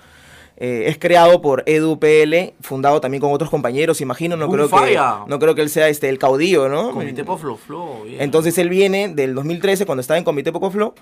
eh, 0.59 0.83
es 0.87 0.97
creado 0.97 1.41
por 1.41 1.63
EduPL, 1.65 2.53
fundado 2.61 2.99
también 3.01 3.21
con 3.21 3.31
otros 3.31 3.49
compañeros, 3.49 4.01
imagino, 4.01 4.35
no 4.35 4.49
creo, 4.49 4.67
que, 4.69 4.97
no 5.27 5.39
creo 5.39 5.55
que 5.55 5.61
él 5.61 5.69
sea 5.69 5.87
este, 5.87 6.09
el 6.09 6.19
caudillo, 6.19 6.67
¿no? 6.67 6.91
Comité 6.91 7.23
Poflo 7.23 7.55
Flow. 7.55 8.03
bien. 8.03 8.21
Entonces 8.21 8.57
él 8.57 8.67
viene 8.69 9.07
del 9.09 9.33
2013 9.35 9.85
cuando 9.85 10.01
estaba 10.01 10.17
en 10.17 10.23
Comité 10.23 10.51
Poco 10.51 10.69
Flow 10.69 10.93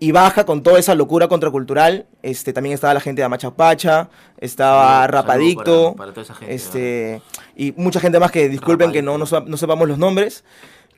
y 0.00 0.12
baja 0.12 0.44
con 0.46 0.62
toda 0.62 0.78
esa 0.78 0.94
locura 0.94 1.28
contracultural. 1.28 2.06
Este, 2.22 2.52
también 2.52 2.72
estaba 2.74 2.94
la 2.94 3.00
gente 3.00 3.20
de 3.20 3.26
Amachapacha, 3.26 4.08
estaba 4.38 5.02
Saludo 5.02 5.08
Rapadicto, 5.12 5.82
para- 5.94 5.96
para 5.96 6.12
toda 6.12 6.22
esa 6.24 6.34
gente, 6.34 6.54
este, 6.54 7.22
y 7.54 7.72
mucha 7.76 8.00
gente 8.00 8.18
más 8.18 8.32
que 8.32 8.48
disculpen 8.48 8.92
que 8.92 9.02
no, 9.02 9.18
no, 9.18 9.24
no 9.46 9.56
sepamos 9.56 9.86
los 9.88 9.98
nombres. 9.98 10.42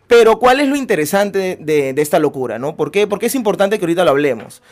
Pero 0.07 0.38
¿cuál 0.38 0.61
es 0.61 0.68
lo 0.68 0.77
interesante 0.77 1.57
de, 1.61 1.94
de 1.94 2.03
esta 2.03 2.18
locura? 2.18 2.59
¿no? 2.59 2.77
¿Por 2.77 2.90
qué? 2.90 3.07
Porque 3.07 3.27
es 3.27 3.35
importante 3.35 3.79
que 3.79 3.85
ahorita 3.87 4.05
lo 4.05 4.11
hablemos. 4.11 4.62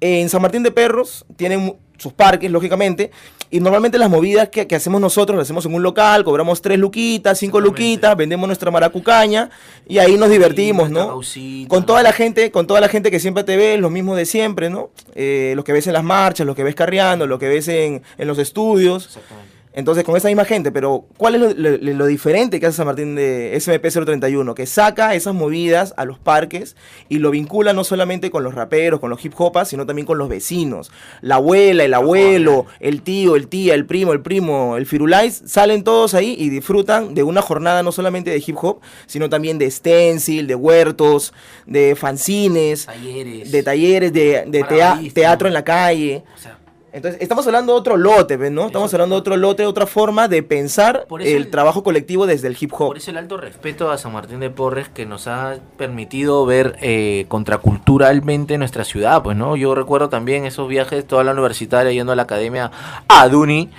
En 0.00 0.28
San 0.28 0.42
Martín 0.42 0.62
de 0.62 0.70
Perros 0.70 1.24
tienen 1.36 1.76
sus 1.98 2.12
parques, 2.12 2.50
lógicamente, 2.50 3.10
y 3.50 3.60
normalmente 3.60 3.98
las 3.98 4.10
movidas 4.10 4.48
que, 4.48 4.66
que 4.66 4.74
hacemos 4.74 5.00
nosotros 5.00 5.36
las 5.36 5.46
hacemos 5.46 5.64
en 5.66 5.74
un 5.74 5.82
local, 5.82 6.24
cobramos 6.24 6.60
tres 6.60 6.78
luquitas, 6.78 7.38
cinco 7.38 7.60
luquitas, 7.60 8.16
vendemos 8.16 8.46
nuestra 8.46 8.70
maracucaña 8.70 9.50
y 9.86 9.98
ahí 9.98 10.16
nos 10.16 10.30
divertimos, 10.30 10.90
¿no? 10.90 11.06
causita, 11.06 11.68
Con 11.68 11.86
toda 11.86 12.02
la 12.02 12.12
gente, 12.12 12.50
con 12.50 12.66
toda 12.66 12.80
la 12.80 12.88
gente 12.88 13.10
que 13.10 13.20
siempre 13.20 13.44
te 13.44 13.56
ve, 13.56 13.78
lo 13.78 13.90
mismo 13.90 14.16
de 14.16 14.26
siempre, 14.26 14.70
¿no? 14.70 14.90
Eh, 15.14 15.52
los 15.54 15.64
que 15.64 15.72
ves 15.72 15.86
en 15.86 15.92
las 15.92 16.04
marchas, 16.04 16.46
los 16.46 16.56
que 16.56 16.64
ves 16.64 16.74
carreando, 16.74 17.26
lo 17.26 17.38
que 17.38 17.48
ves 17.48 17.68
en, 17.68 18.02
en 18.18 18.26
los 18.26 18.38
estudios. 18.38 19.06
Exactamente. 19.06 19.53
Entonces, 19.76 20.04
con 20.04 20.16
esa 20.16 20.28
misma 20.28 20.44
gente, 20.44 20.70
pero 20.70 21.04
¿cuál 21.16 21.34
es 21.34 21.40
lo, 21.40 21.50
lo- 21.76 21.76
lo 21.78 22.06
diferente 22.06 22.60
que 22.60 22.66
hace 22.66 22.76
San 22.76 22.86
Martín 22.86 23.16
de 23.16 23.56
SMP 23.58 23.88
031? 23.90 24.54
Que 24.54 24.66
saca 24.66 25.14
esas 25.16 25.34
movidas 25.34 25.94
a 25.96 26.04
los 26.04 26.18
parques 26.20 26.76
y 27.08 27.18
lo 27.18 27.32
vincula 27.32 27.72
no 27.72 27.82
solamente 27.82 28.30
con 28.30 28.44
los 28.44 28.54
raperos, 28.54 29.00
con 29.00 29.10
los 29.10 29.24
hip 29.24 29.32
hopas, 29.36 29.68
sino 29.68 29.84
también 29.84 30.06
con 30.06 30.16
los 30.16 30.28
vecinos. 30.28 30.92
La 31.22 31.36
abuela, 31.36 31.82
el 31.84 31.92
abuelo, 31.94 32.66
el 32.78 33.02
tío, 33.02 33.34
el 33.34 33.48
tía, 33.48 33.74
el 33.74 33.84
primo, 33.84 34.12
el 34.12 34.20
primo, 34.20 34.76
el 34.76 34.86
firulais, 34.86 35.42
salen 35.44 35.82
todos 35.82 36.14
ahí 36.14 36.36
y 36.38 36.50
disfrutan 36.50 37.14
de 37.14 37.24
una 37.24 37.42
jornada 37.42 37.82
no 37.82 37.90
solamente 37.90 38.30
de 38.30 38.42
hip 38.46 38.56
hop, 38.62 38.78
sino 39.06 39.28
también 39.28 39.58
de 39.58 39.70
stencil, 39.70 40.46
de 40.46 40.54
huertos, 40.54 41.32
de 41.66 41.96
fanzines, 41.96 42.86
Talleres. 42.86 43.50
de 43.50 43.62
talleres, 43.62 44.12
de, 44.12 44.44
de 44.46 44.62
tea- 44.62 44.90
Malabaristas. 44.90 45.14
teatro 45.14 45.48
en 45.48 45.54
la 45.54 45.64
calle. 45.64 46.22
O 46.36 46.38
sea, 46.40 46.58
Entonces, 46.94 47.20
estamos 47.20 47.44
hablando 47.48 47.72
de 47.72 47.78
otro 47.80 47.96
lote, 47.96 48.36
¿ves, 48.36 48.52
¿no? 48.52 48.66
Estamos 48.66 48.94
hablando 48.94 49.16
de 49.16 49.18
otro 49.20 49.36
lote, 49.36 49.66
otra 49.66 49.84
forma 49.84 50.28
de 50.28 50.44
pensar 50.44 51.06
Por 51.08 51.22
el 51.22 51.26
el- 51.28 51.50
trabajo 51.50 51.82
colectivo 51.82 52.24
desde 52.24 52.46
el 52.46 52.56
hip 52.60 52.72
hop. 52.72 52.86
Por 52.86 52.96
eso 52.98 53.10
el 53.10 53.16
alto 53.16 53.36
respeto 53.36 53.90
a 53.90 53.98
San 53.98 54.12
Martín 54.12 54.38
de 54.38 54.48
Porres 54.50 54.88
que 54.90 55.04
nos 55.04 55.26
ha 55.26 55.56
permitido 55.76 56.46
ver 56.46 56.76
eh, 56.80 57.26
contraculturalmente 57.26 58.58
nuestra 58.58 58.84
ciudad, 58.84 59.24
pues, 59.24 59.36
¿no? 59.36 59.56
Yo 59.56 59.74
recuerdo 59.74 60.08
también 60.08 60.44
esos 60.44 60.68
viajes, 60.68 61.04
toda 61.04 61.24
la 61.24 61.32
universitaria 61.32 61.90
yendo 61.90 62.12
a 62.12 62.16
la 62.16 62.22
academia 62.22 62.70
a 63.08 63.28
Duni, 63.28 63.70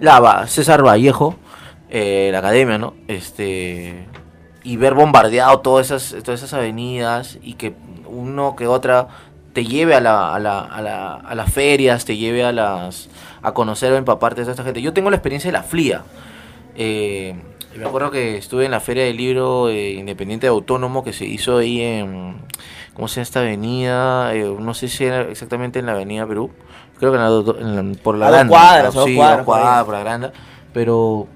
la 0.00 0.20
Va- 0.20 0.46
César 0.46 0.84
Vallejo, 0.84 1.36
eh, 1.88 2.28
la 2.32 2.40
academia, 2.40 2.76
¿no? 2.76 2.92
Este 3.08 4.06
y 4.64 4.76
ver 4.76 4.92
bombardeado 4.94 5.58
todas 5.60 5.90
esas, 5.90 6.22
todas 6.22 6.40
esas 6.40 6.52
avenidas 6.52 7.38
y 7.42 7.54
que 7.54 7.74
uno 8.06 8.54
que 8.56 8.66
otra 8.66 9.08
te 9.52 9.64
lleve 9.64 9.94
a, 9.94 10.00
la, 10.00 10.34
a, 10.34 10.38
la, 10.38 10.60
a, 10.60 10.80
la- 10.82 11.14
a 11.16 11.34
las 11.34 11.52
ferias, 11.52 12.04
te 12.04 12.16
lleve 12.16 12.44
a 12.44 12.52
las 12.52 13.08
a 13.42 13.52
conocer 13.54 13.92
o 13.92 13.96
empaparte 13.96 14.40
de 14.40 14.44
toda 14.44 14.52
esta 14.52 14.64
gente. 14.64 14.80
Yo 14.82 14.92
tengo 14.92 15.10
la 15.10 15.16
experiencia 15.16 15.48
de 15.48 15.52
la 15.58 15.62
FLIA. 15.64 16.02
Eh, 16.76 17.34
me 17.76 17.84
acuerdo 17.86 18.10
que 18.10 18.36
estuve 18.36 18.64
en 18.66 18.70
la 18.70 18.80
Feria 18.80 19.04
del 19.04 19.16
Libro 19.16 19.68
eh, 19.68 19.92
Independiente 19.92 20.46
Autónomo 20.46 21.02
que 21.02 21.12
se 21.12 21.24
hizo 21.24 21.58
ahí 21.58 21.80
en, 21.80 22.36
¿cómo 22.94 23.08
se 23.08 23.16
llama 23.16 23.22
esta 23.22 23.40
avenida? 23.40 24.34
Eh, 24.34 24.54
no 24.58 24.74
sé 24.74 24.88
si 24.88 25.04
era 25.04 25.22
exactamente 25.22 25.78
en 25.78 25.86
la 25.86 25.92
Avenida 25.92 26.26
Perú. 26.26 26.50
Creo 26.98 27.10
que 27.12 27.18
en 27.18 27.24
la 27.24 27.60
en 27.60 27.92
la- 27.92 27.98
por 28.02 28.16
la 28.16 28.26
A 28.26 28.30
dos 28.30 28.36
Granda. 28.38 28.50
cuadras, 28.50 28.94
a 28.94 28.98
dos 29.00 29.04
sí, 29.08 29.16
cuadras, 29.16 29.36
dos 29.38 29.46
por 29.46 29.56
ahí. 29.56 29.62
cuadras, 29.62 29.84
por 29.84 29.94
la 29.94 30.00
Granda. 30.00 30.32
Pero, 30.72 31.26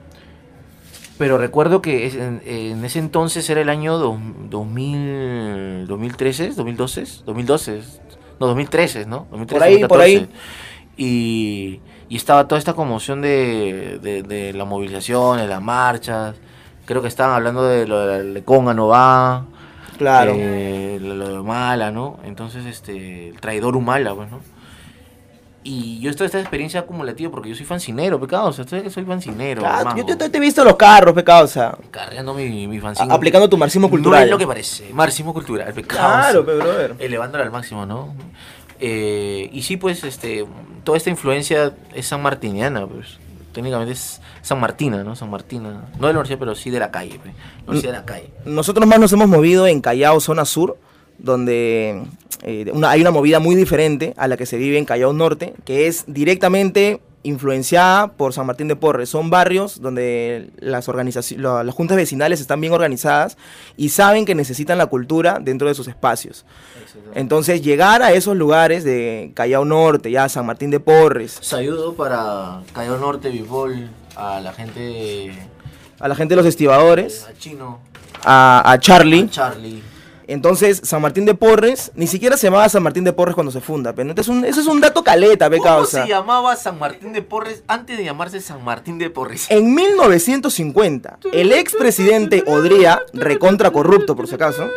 pero 1.19 1.39
recuerdo 1.39 1.81
que 1.83 2.07
en, 2.09 2.43
en 2.45 2.85
ese 2.85 2.99
entonces 2.99 3.49
era 3.51 3.61
el 3.61 3.69
año 3.69 3.99
dos- 3.99 4.19
2000, 4.51 5.87
2013, 5.87 6.51
2012, 6.55 7.05
2012, 7.25 7.81
no, 8.41 8.47
2013, 8.47 9.07
¿no? 9.07 9.27
2013, 9.31 9.55
Por 9.55 9.63
ahí, 9.63 9.85
por 9.89 10.01
ahí. 10.01 10.15
2014. 10.17 10.47
Y, 10.99 11.81
y 12.09 12.17
estaba 12.17 12.49
toda 12.49 12.59
esta 12.59 12.73
conmoción 12.75 13.21
de, 13.21 13.99
de, 14.03 14.23
de 14.23 14.53
la 14.53 14.65
movilización, 14.65 15.39
de 15.39 15.47
las 15.47 15.61
marchas. 15.63 16.37
Creo 16.87 17.03
que 17.03 17.09
estaban 17.09 17.35
hablando 17.35 17.65
de 17.65 17.87
lo 17.87 18.07
de 18.07 18.25
la 18.25 18.41
Conga 18.43 18.73
no 18.75 18.89
va. 18.89 19.45
Claro. 19.99 20.33
eh, 20.37 20.99
lo, 21.01 21.15
lo 21.15 21.29
de 21.29 21.39
Humala, 21.39 21.91
¿no? 21.91 22.19
Entonces, 22.25 22.65
este, 22.67 23.29
el 23.31 23.41
traidor 23.41 23.77
Humala, 23.77 24.15
pues, 24.15 24.31
¿no? 24.31 24.41
Y 25.69 25.99
yo 25.99 26.11
estoy 26.11 26.27
esta 26.27 26.39
experiencia 26.39 26.79
acumulativa 26.79 27.29
porque 27.29 27.49
yo 27.49 27.57
soy 27.57 27.67
fancinero, 27.67 28.21
pecado, 28.21 28.51
o 28.51 28.53
sea, 28.53 28.65
estoy- 28.65 28.89
soy 28.89 29.05
fancinero. 29.05 29.63
Claro, 29.63 29.97
yo 29.97 30.17
te, 30.17 30.27
he 30.37 30.41
visto 30.41 30.63
los 30.65 30.77
carros, 30.77 31.13
pecado, 31.13 31.45
o 31.45 31.49
sea, 31.49 31.77
Carreando 31.91 32.35
mi, 32.35 32.69
mi 32.69 32.79
fanzine. 32.79 33.13
aplicando 33.13 33.49
tu 33.49 33.57
marxismo 33.59 33.89
No 33.89 33.91
cultural. 33.91 34.23
es 34.23 34.31
lo 34.31 34.39
que 34.39 34.47
parece, 34.47 34.89
marxismo 34.93 35.35
cultural, 35.35 35.73
pecado. 35.75 35.99
Claro, 36.21 36.47
pero 36.47 36.59
brother. 36.59 36.95
Elevándolo 37.01 37.43
al 37.43 37.51
máximo, 37.51 37.85
¿no? 37.85 38.15
Eh, 38.79 39.49
y 39.53 39.63
sí, 39.63 39.77
pues, 39.77 40.05
este, 40.05 40.47
toda 40.85 40.99
esta 40.99 41.11
influencia 41.11 41.73
es 41.95 42.07
sanmartiniana, 42.07 42.87
pues. 42.87 43.19
Técnicamente 43.53 43.93
es 43.95 44.21
San 44.43 44.61
Martina, 44.61 45.03
¿no? 45.03 45.17
San 45.17 45.31
Martina. 45.31 45.87
No 45.99 46.07
de 46.07 46.13
la 46.13 46.21
universidad, 46.21 46.39
pero 46.39 46.55
sí 46.55 46.71
de 46.71 46.79
la 46.79 46.91
calle, 46.93 47.19
pues. 47.21 47.35
La 47.35 47.73
universidad 47.73 47.93
de 47.93 47.99
la 47.99 48.05
calle. 48.05 48.31
Nosotros 48.45 48.87
más 48.87 49.01
nos 49.01 49.13
hemos 49.13 49.29
movido 49.29 49.67
en 49.67 49.81
Callao, 49.81 50.21
zona 50.21 50.45
sur, 50.45 50.77
donde 51.19 52.03
eh, 52.43 52.71
una- 52.73 52.91
hay 52.91 53.01
una 53.01 53.11
movida 53.11 53.41
muy 53.41 53.55
diferente 53.55 54.15
a 54.17 54.29
la 54.29 54.37
que 54.37 54.47
se 54.47 54.57
vive 54.57 54.79
en 54.79 54.85
Callao 54.85 55.13
Norte, 55.13 55.55
que 55.65 55.87
es 55.87 56.05
directamente 56.07 57.01
influenciada 57.23 58.13
por 58.13 58.33
San 58.33 58.47
Martín 58.47 58.69
de 58.69 58.77
Porres. 58.77 59.09
Son 59.09 59.31
barrios 59.31 59.81
donde 59.81 60.51
las, 60.61 60.87
las 60.87 61.75
juntas 61.75 61.97
vecinales 61.97 62.41
están 62.41 62.61
bien 62.61 62.73
organizadas 62.73 63.37
y 63.77 63.89
saben 63.89 64.25
que 64.25 64.37
necesitan 64.37 64.79
la 64.79 64.87
cultura 64.87 65.39
dentro 65.41 65.67
de 65.67 65.75
sus 65.75 65.89
espacios. 65.89 66.45
Entonces, 67.15 67.63
llegar 67.63 68.03
a 68.03 68.13
esos 68.13 68.37
lugares 68.37 68.85
de 68.85 69.33
Callao 69.35 69.65
Norte, 69.65 70.11
ya 70.11 70.29
San 70.29 70.47
Martín 70.47 70.71
de 70.71 70.79
Porres, 70.81 71.37
Saludo 71.41 71.95
para 71.95 72.61
Cayo 72.73 72.97
Norte, 72.99 73.29
Bifol, 73.31 73.89
a 74.15 74.41
la 74.41 74.53
gente 74.53 74.81
de, 74.81 75.33
a 75.99 76.09
la 76.09 76.15
gente 76.15 76.33
de 76.33 76.37
los 76.37 76.47
estibadores, 76.47 77.27
a 77.29 77.37
Chino, 77.39 77.81
a, 78.25 78.63
a 78.71 78.79
Charlie, 78.79 79.25
a 79.25 79.31
Charlie. 79.31 79.83
Entonces, 80.29 80.81
San 80.83 81.01
Martín 81.03 81.25
de 81.25 81.35
Porres, 81.35 81.93
ni 81.95 82.07
siquiera 82.09 82.37
se 82.37 82.49
llamaba 82.49 82.69
San 82.69 82.83
Martín 82.83 83.05
de 83.05 83.13
Porres 83.13 83.35
cuando 83.37 83.53
se 83.53 83.61
funda, 83.61 83.93
pero 83.93 84.09
entonces 84.11 84.29
un- 84.35 84.45
eso 84.45 84.61
es 84.61 84.67
un 84.67 84.81
dato 84.81 85.05
caleta, 85.05 85.49
pe 85.49 85.59
¿Cómo 85.59 85.69
causa. 85.71 86.03
se 86.03 86.09
llamaba 86.09 86.57
San 86.57 86.79
Martín 86.81 87.13
de 87.13 87.23
Porres 87.23 87.63
antes 87.69 87.97
de 87.97 88.05
llamarse 88.05 88.41
San 88.41 88.65
Martín 88.65 88.99
de 88.99 89.09
Porres? 89.09 89.47
En 89.51 89.73
1950, 89.73 91.19
el 91.33 91.53
expresidente 91.53 92.43
Odría, 92.47 93.03
recontra 93.13 93.71
corrupto 93.71 94.17
por 94.17 94.27
si 94.27 94.35
acaso, 94.35 94.69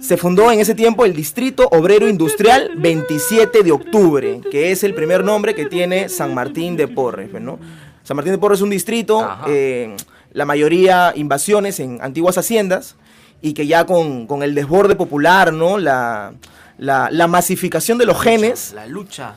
se 0.00 0.16
fundó 0.16 0.50
en 0.50 0.60
ese 0.60 0.74
tiempo 0.74 1.04
el 1.04 1.14
Distrito 1.14 1.68
Obrero 1.72 2.08
Industrial 2.08 2.70
27 2.76 3.62
de 3.62 3.72
Octubre, 3.72 4.40
que 4.50 4.72
es 4.72 4.82
el 4.84 4.94
primer 4.94 5.24
nombre 5.24 5.54
que 5.54 5.66
tiene 5.66 6.08
San 6.08 6.34
Martín 6.34 6.76
de 6.76 6.88
Porres, 6.88 7.32
¿no? 7.40 7.58
San 8.02 8.16
Martín 8.16 8.32
de 8.32 8.38
Porres 8.38 8.58
es 8.58 8.62
un 8.62 8.70
distrito, 8.70 9.26
eh, 9.46 9.96
la 10.32 10.44
mayoría 10.44 11.12
invasiones 11.14 11.78
en 11.80 12.00
antiguas 12.02 12.36
haciendas, 12.36 12.96
y 13.42 13.52
que 13.54 13.66
ya 13.66 13.84
con, 13.84 14.26
con 14.26 14.42
el 14.42 14.54
desborde 14.54 14.94
popular, 14.96 15.52
¿no? 15.52 15.76
La, 15.78 16.32
la, 16.78 17.08
la 17.10 17.26
masificación 17.26 17.98
de 17.98 18.06
los 18.06 18.20
genes, 18.20 18.72
La 18.74 18.86
lucha 18.86 19.34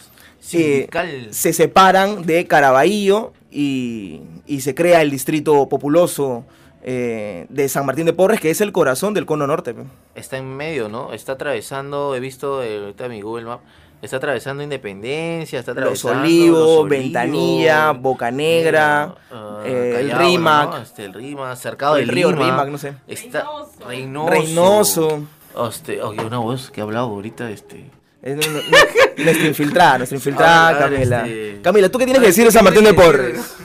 eh, 0.53 0.87
sindical. 0.87 1.27
se 1.31 1.51
separan 1.53 2.25
de 2.25 2.45
Caraballo 2.47 3.33
y, 3.51 4.21
y 4.45 4.61
se 4.61 4.73
crea 4.75 5.01
el 5.01 5.09
distrito 5.11 5.67
populoso 5.67 6.45
eh, 6.83 7.47
de 7.49 7.67
San 7.67 7.85
Martín 7.85 8.05
de 8.05 8.13
Porres, 8.13 8.39
que 8.39 8.51
es 8.51 8.61
el 8.61 8.71
corazón 8.71 9.13
del 9.15 9.25
cono 9.25 9.47
norte. 9.47 9.73
está 10.13 10.37
en 10.37 10.55
medio, 10.55 10.87
¿no? 10.87 11.13
Está 11.13 11.31
atravesando, 11.33 12.15
he 12.15 12.19
visto 12.19 12.61
eh, 12.61 12.77
ahorita 12.77 13.09
mi 13.09 13.21
Google 13.21 13.45
Map, 13.45 13.61
está 14.05 14.17
atravesando 14.17 14.63
Independencia, 14.63 15.59
está 15.59 15.73
Los 15.73 15.79
atravesando 16.05 16.21
Olivos, 16.23 16.59
Los 16.59 16.67
Olivos, 16.69 16.89
Ventanilla, 16.89 17.91
Boca 17.91 18.31
Negra, 18.31 19.15
ah, 19.31 19.61
eh, 19.65 19.97
el 20.01 20.09
Callao, 20.11 20.27
Rímac, 20.27 20.69
¿no? 20.71 20.77
Este, 20.81 21.05
el 21.05 21.13
Rimac, 21.13 21.55
cercado 21.57 21.97
el 21.97 22.07
del 22.07 22.15
río 22.15 22.31
Rímac, 22.31 22.67
no 22.69 22.77
sé. 22.77 22.93
Está 23.07 23.45
Reynoso. 23.87 24.29
Reynoso. 24.29 25.23
Este, 25.69 26.01
oye, 26.01 26.21
una 26.23 26.37
voz 26.39 26.71
que 26.71 26.81
ha 26.81 26.83
hablado 26.83 27.07
ahorita, 27.07 27.49
este. 27.49 27.85
Es 28.21 28.35
nu- 28.35 28.41
nu- 28.53 29.23
nuestra 29.23 29.47
infiltrada, 29.47 29.97
nuestra 29.99 30.15
infiltrada, 30.17 30.67
A 30.69 30.73
ver, 30.73 30.81
a 30.83 30.87
ver, 30.87 30.99
Camila. 30.99 31.17
este- 31.27 31.61
Camila, 31.61 31.89
¿tú 31.89 31.99
qué 31.99 32.05
tienes 32.05 32.21
que 32.21 32.27
decir 32.27 32.45
de 32.45 32.51
San 32.51 32.63
Martín 32.63 32.83
de 32.83 32.93
Porres? 32.93 33.55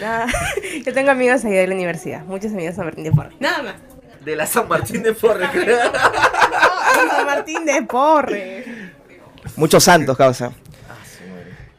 Nada. 0.00 0.26
Yo 0.84 0.92
tengo 0.92 1.10
amigos 1.10 1.44
ahí 1.44 1.52
de 1.52 1.66
la 1.66 1.74
universidad, 1.74 2.24
muchos 2.24 2.52
amigos 2.52 2.72
de 2.72 2.76
San 2.76 2.84
Martín 2.86 3.04
de 3.04 3.12
Porres. 3.12 3.32
Nada 3.40 3.62
más. 3.62 3.74
De 4.24 4.34
la 4.36 4.46
San 4.46 4.66
Martín 4.68 5.02
de 5.04 5.12
Porres. 5.12 5.48
San 5.54 7.26
Martín 7.26 7.64
de 7.64 7.82
Porres. 7.82 8.66
Muchos 9.56 9.84
santos, 9.84 10.16
causa. 10.16 10.52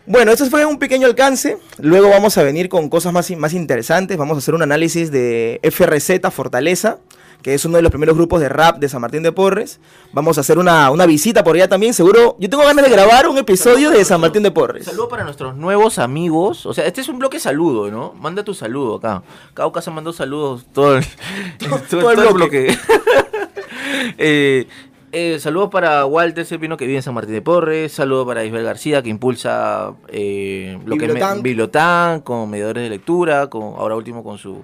Bueno, 0.05 0.31
esto 0.31 0.45
fue 0.45 0.65
un 0.65 0.79
pequeño 0.79 1.05
alcance. 1.05 1.57
Luego 1.79 2.09
vamos 2.09 2.37
a 2.37 2.43
venir 2.43 2.69
con 2.69 2.87
cosas 2.87 3.11
más, 3.11 3.29
más 3.31 3.51
interesantes. 3.53 4.17
Vamos 4.17 4.35
a 4.35 4.39
hacer 4.39 4.55
un 4.55 4.61
análisis 4.61 5.11
de 5.11 5.59
FRZ 5.63 6.31
Fortaleza, 6.31 6.99
que 7.41 7.53
es 7.53 7.65
uno 7.65 7.75
de 7.75 7.81
los 7.81 7.91
primeros 7.91 8.15
grupos 8.15 8.39
de 8.39 8.47
rap 8.47 8.77
de 8.79 8.87
San 8.87 9.01
Martín 9.01 9.21
de 9.21 9.33
Porres. 9.33 9.81
Vamos 10.13 10.37
a 10.37 10.41
hacer 10.41 10.59
una, 10.59 10.91
una 10.91 11.05
visita 11.05 11.43
por 11.43 11.57
allá 11.57 11.67
también. 11.67 11.93
Seguro, 11.93 12.37
yo 12.39 12.49
tengo 12.49 12.63
ganas 12.63 12.85
de 12.85 12.91
grabar 12.91 13.27
un 13.27 13.37
episodio 13.37 13.91
de 13.91 14.05
San 14.05 14.21
Martín 14.21 14.43
de 14.43 14.51
Porres. 14.51 14.85
Saludo 14.85 15.09
para 15.09 15.25
nuestros 15.25 15.57
nuevos 15.57 15.99
amigos. 15.99 16.65
O 16.65 16.73
sea, 16.73 16.85
este 16.85 17.01
es 17.01 17.09
un 17.09 17.19
bloque 17.19 17.37
saludo, 17.37 17.91
¿no? 17.91 18.13
Manda 18.13 18.45
tu 18.45 18.53
saludo 18.53 18.95
acá. 18.95 19.23
Cada 19.53 19.69
casa 19.73 19.91
mandó 19.91 20.13
saludos 20.13 20.65
todo 20.73 20.95
el, 20.97 21.05
todo, 21.59 21.75
el 21.75 21.85
todo 21.85 22.11
el 22.11 22.33
bloque. 22.33 22.33
bloque. 22.33 22.77
eh, 24.17 24.67
eh, 25.11 25.39
saludos 25.39 25.69
para 25.69 26.05
Walter 26.05 26.45
Cepino 26.45 26.77
que 26.77 26.85
vive 26.85 26.97
en 26.97 27.03
San 27.03 27.13
Martín 27.13 27.33
de 27.33 27.41
Porres. 27.41 27.91
Saludos 27.93 28.25
para 28.27 28.43
Isabel 28.43 28.63
García 28.65 29.01
que 29.01 29.09
impulsa 29.09 29.93
eh, 30.09 30.77
lo 30.85 30.97
que 30.97 31.05
es 31.05 31.13
me- 31.13 31.19
Bibliotank. 31.19 31.41
Bibliotank, 31.43 32.23
con 32.23 32.49
medidores 32.49 32.83
de 32.83 32.89
lectura, 32.89 33.47
con 33.47 33.63
ahora 33.77 33.95
último 33.95 34.23
con 34.23 34.37
su 34.37 34.63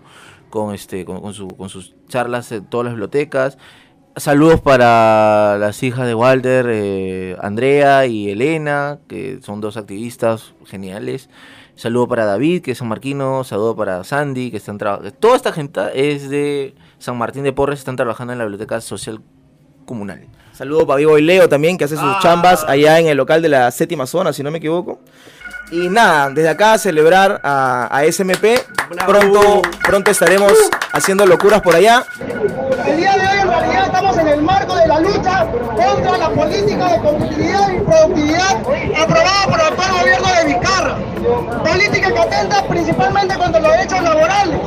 con 0.49 0.73
este 0.75 1.03
con, 1.05 1.21
con 1.21 1.33
su, 1.33 1.47
con 1.47 1.69
sus 1.69 1.95
charlas 2.07 2.51
en 2.51 2.65
todas 2.65 2.85
las 2.85 2.93
bibliotecas. 2.93 3.57
Saludos 4.15 4.61
para 4.61 5.57
las 5.57 5.81
hijas 5.81 6.05
de 6.05 6.13
Walter, 6.13 6.67
eh, 6.69 7.35
Andrea 7.41 8.05
y 8.05 8.29
Elena, 8.29 8.99
que 9.07 9.39
son 9.41 9.59
dos 9.59 9.75
activistas 9.75 10.53
geniales. 10.65 11.29
Saludo 11.75 12.07
para 12.07 12.25
David, 12.25 12.61
que 12.61 12.71
es 12.73 12.77
San 12.77 12.87
Marquino. 12.89 13.43
Saludo 13.43 13.75
para 13.75 14.03
Sandy, 14.03 14.51
que 14.51 14.57
están 14.57 14.77
trabajando. 14.77 15.11
Toda 15.13 15.35
esta 15.35 15.51
gente 15.51 15.81
es 15.95 16.29
de 16.29 16.75
San 16.99 17.17
Martín 17.17 17.41
de 17.43 17.53
Porres, 17.53 17.79
están 17.79 17.95
trabajando 17.95 18.33
en 18.33 18.37
la 18.37 18.45
Biblioteca 18.45 18.79
Social 18.81 19.19
Comunal. 19.85 20.25
Saludo 20.53 20.85
para 20.85 20.97
Vivo 20.97 21.17
y 21.17 21.21
Leo 21.23 21.49
también, 21.49 21.77
que 21.77 21.85
hace 21.85 21.95
sus 21.95 22.03
Ah. 22.05 22.19
chambas 22.21 22.63
allá 22.67 22.99
en 22.99 23.07
el 23.07 23.17
local 23.17 23.41
de 23.41 23.49
la 23.49 23.71
séptima 23.71 24.05
zona, 24.05 24.31
si 24.33 24.43
no 24.43 24.51
me 24.51 24.59
equivoco. 24.59 24.99
Y 25.71 25.89
nada, 25.89 26.29
desde 26.29 26.49
acá 26.49 26.77
celebrar 26.77 27.39
a, 27.43 27.87
a 27.91 28.03
SMP. 28.05 28.61
Pronto, 29.07 29.61
pronto 29.83 30.11
estaremos 30.11 30.51
haciendo 30.91 31.25
locuras 31.25 31.61
por 31.61 31.75
allá. 31.75 32.03
El 32.85 32.97
día 32.97 33.13
de 33.13 33.21
hoy 33.21 33.39
en 33.41 33.47
realidad 33.47 33.85
estamos 33.85 34.17
en 34.17 34.27
el 34.27 34.41
marco 34.43 34.75
de 34.75 34.87
la 34.87 34.99
lucha 34.99 35.47
contra 35.47 36.17
la 36.17 36.29
política 36.29 36.87
de 36.93 36.99
competitividad 36.99 37.69
y 37.71 37.79
productividad 37.79 38.51
aprobada 39.01 39.45
por 39.47 39.59
el 39.59 39.65
actual 39.67 39.91
gobierno 39.99 40.27
de 40.33 40.45
Vizcarra. 40.53 40.97
Política 41.63 42.11
que 42.13 42.19
atenta 42.19 42.67
principalmente 42.67 43.35
contra 43.37 43.59
los 43.59 43.71
derechos 43.71 44.03
laborales, 44.03 44.59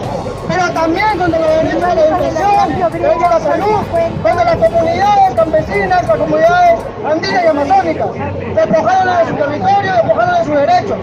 pero 0.48 0.72
también 0.72 1.18
contra 1.18 1.38
los 1.38 1.48
derechos 1.48 1.82
a 1.82 1.94
la 1.94 2.04
educación, 2.06 2.92
derechos 2.92 3.20
la 3.20 3.40
salud, 3.40 3.80
contra 4.22 4.44
las 4.44 4.56
comunidades 4.56 5.35
campesinas, 5.35 6.06
las 6.06 6.18
comunidades 6.18 6.80
andinas 7.04 7.44
y 7.44 7.46
amazónicas, 7.46 8.09
despojándolas 8.54 9.18
de 9.18 9.32
su 9.32 9.37
territorio, 9.38 9.92
despojándolas 9.92 10.38
de 10.38 10.44
sus 10.44 10.54
derechos. 10.54 10.98